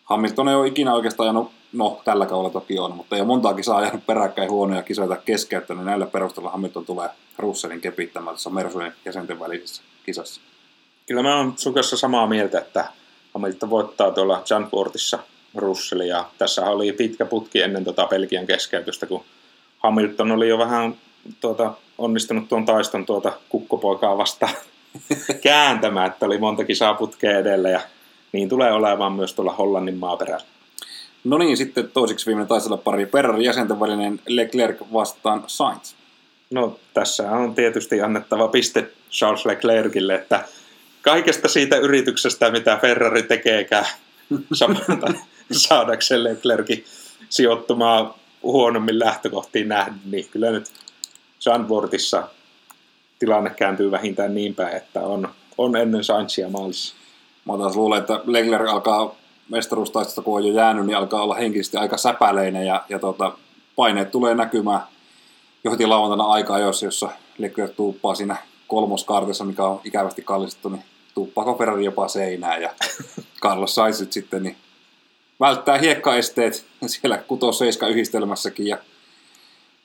[0.04, 3.64] Hamilton ei ole ikinä oikeastaan ajanut, no tällä kaudella toki on, mutta ei ole montaakin
[3.64, 7.08] saa ajanut peräkkäin huonoja kisoja keskeyttänyt, näillä perusteella Hamilton tulee
[7.38, 10.40] Russellin kepittämään tuossa Mersujen jäsenten välisessä kisassa.
[11.06, 12.84] Kyllä mä oon sun kanssa samaa mieltä, että
[13.34, 15.18] Hamilton voittaa tuolla Janfortissa
[15.54, 19.24] Russellin ja tässä oli pitkä putki ennen tota Belgian keskeytystä, kun
[19.78, 20.96] Hamilton oli jo vähän
[21.40, 24.54] tuota, onnistunut tuon taiston tuota kukkopoikaa vastaan
[25.42, 27.80] kääntämään, että oli monta kisaa putkea edellä ja
[28.32, 30.46] niin tulee olemaan myös tuolla Hollannin maaperällä.
[31.24, 35.94] No niin, sitten toiseksi viimeinen taistella pari Ferrari jäsenten välinen Leclerc vastaan Sainz.
[36.50, 40.44] No tässä on tietysti annettava piste Charles Leclercille, että
[41.06, 43.86] kaikesta siitä yrityksestä, mitä Ferrari tekeekään
[44.52, 45.12] samalta
[45.52, 46.84] saadakseen Leclerkin
[47.28, 50.66] sijoittumaan huonommin lähtökohtiin nähden, niin kyllä nyt
[51.38, 52.28] Sandvortissa
[53.18, 55.28] tilanne kääntyy vähintään niin päin, että on,
[55.58, 56.94] on ennen Sainzia maalissa.
[57.44, 59.14] Mä taas luulen, että Leclerc alkaa
[59.50, 63.32] mestaruustaistosta, kun on jo jäänyt, niin alkaa olla henkisesti aika säpäleinen ja, ja tota,
[63.76, 64.80] paineet tulee näkymään
[65.64, 68.36] jo lauantaina aika jossa, jossa Leclerc tuuppaa siinä
[68.66, 70.84] kolmoskaartissa, mikä on ikävästi kallistettu, niin
[71.16, 72.74] tuuppaako Ferrari jopa seinään ja
[73.42, 74.56] Carlos Sainz sitten niin
[75.40, 77.16] välttää hiekkaesteet siellä
[77.86, 78.78] 6-7 yhdistelmässäkin ja,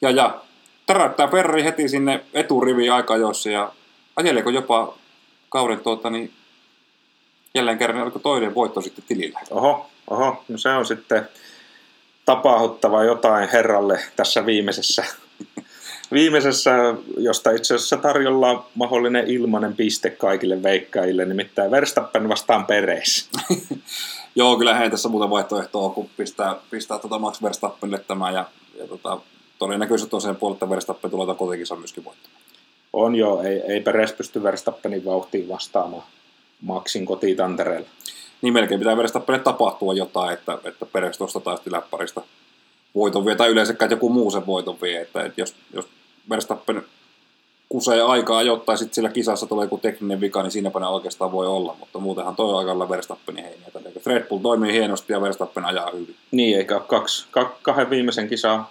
[0.01, 0.41] ja, ja
[0.86, 3.73] täräyttää Ferrari heti sinne eturiviin aikajoissa ja
[4.15, 4.93] ajeleeko jopa
[5.49, 6.34] kauden tuota, niin
[7.55, 9.39] jälleen kerran oliko toinen voitto sitten tilillä.
[9.49, 11.29] Oho, oho, no se on sitten
[12.25, 15.05] tapahduttava jotain herralle tässä viimeisessä,
[16.12, 23.30] viimeisessä josta itse asiassa tarjolla mahdollinen ilmainen piste kaikille veikkaajille, nimittäin Verstappen vastaan Pereis.
[24.36, 28.45] Joo, kyllä hän tässä muuten vaihtoehtoa kun pistää, pistää tuota Max Verstappenille tämä ja,
[28.80, 29.20] ja tota,
[29.59, 32.41] todennäköisesti on sen puolelta Verstappen tulee kotikisa myöskin voittamaan.
[32.93, 36.03] On joo, ei, ei Peres pysty Verstappenin vauhtiin vastaamaan
[36.62, 37.88] Maxin kotitantereella.
[38.41, 42.22] Niin melkein pitää Verstappenille tapahtua jotain, että, että Peres tuosta taisi läpparista
[42.95, 45.88] voiton vie, tai yleensäkään joku muu sen voiton vie, että, että jos, jos
[46.30, 46.84] Verstappen
[47.69, 51.47] kusee aikaa ajoittaa, sitten sillä kisassa tulee joku tekninen vika, niin siinäpä ne oikeastaan voi
[51.47, 53.67] olla, mutta muutenhan toi aikalla Verstappenin heiniä.
[54.05, 56.15] Red Bull toimii hienosti ja Verstappen ajaa hyvin.
[56.32, 57.26] Niin, eikä kaksi,
[57.61, 58.65] kahden viimeisen kisan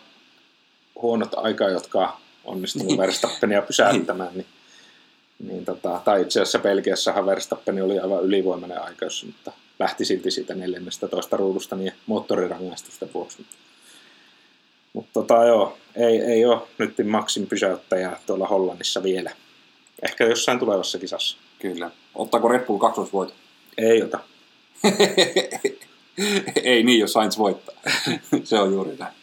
[1.03, 2.99] huonot aikaa, jotka onnistunut niin.
[2.99, 4.47] Verstappenia pysäyttämään, niin,
[5.39, 10.55] niin tota, tai itse asiassa Belgiassahan Verstappen oli aivan ylivoimainen aikaus, mutta lähti silti siitä
[10.55, 13.47] neljännestä toista ruudusta niin moottorirangaistusten vuoksi.
[14.93, 19.31] Mutta tota, joo, ei, ei ole nyt Maxin pysäyttäjää tuolla Hollannissa vielä.
[20.03, 21.37] Ehkä jossain tulevassa kisassa.
[21.59, 21.91] Kyllä.
[22.15, 23.33] Ottaako Red Bull kaksosvoito?
[23.79, 24.21] Ei ota.
[26.65, 27.75] ei niin, jos Sainz voittaa.
[28.45, 29.15] Se on juuri näin.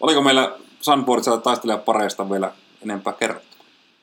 [0.00, 2.52] Oliko meillä Sunboardsilla taisteleja pareista vielä
[2.82, 3.56] enempää kerrottu?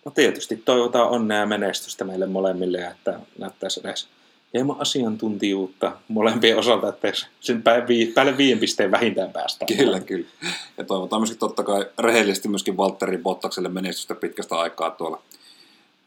[0.06, 4.08] No tietysti toivotaan onnea ja menestystä meille molemmille, että näyttäisi edes
[4.54, 9.78] hieman asiantuntijuutta molempien osalta, että sen päälle viien pisteen vähintään päästään.
[9.78, 10.26] Kyllä, kyllä.
[10.78, 15.22] Ja toivotaan myöskin totta kai rehellisesti myöskin Valtteri Bottakselle menestystä pitkästä aikaa tuolla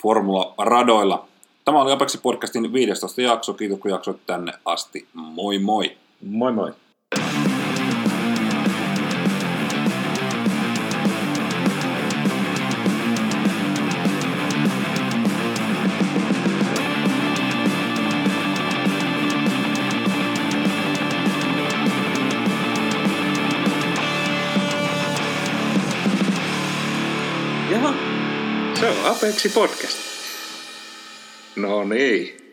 [0.03, 1.29] Formula-radoilla.
[1.65, 3.55] Tämä oli Apeksi podcastin 15 jakso.
[3.55, 5.07] Kiitos kun jaksoit tänne asti.
[5.13, 5.97] Moi moi!
[6.21, 6.73] Moi moi!
[29.27, 29.99] Apeksi podcast.
[31.57, 32.46] No niin.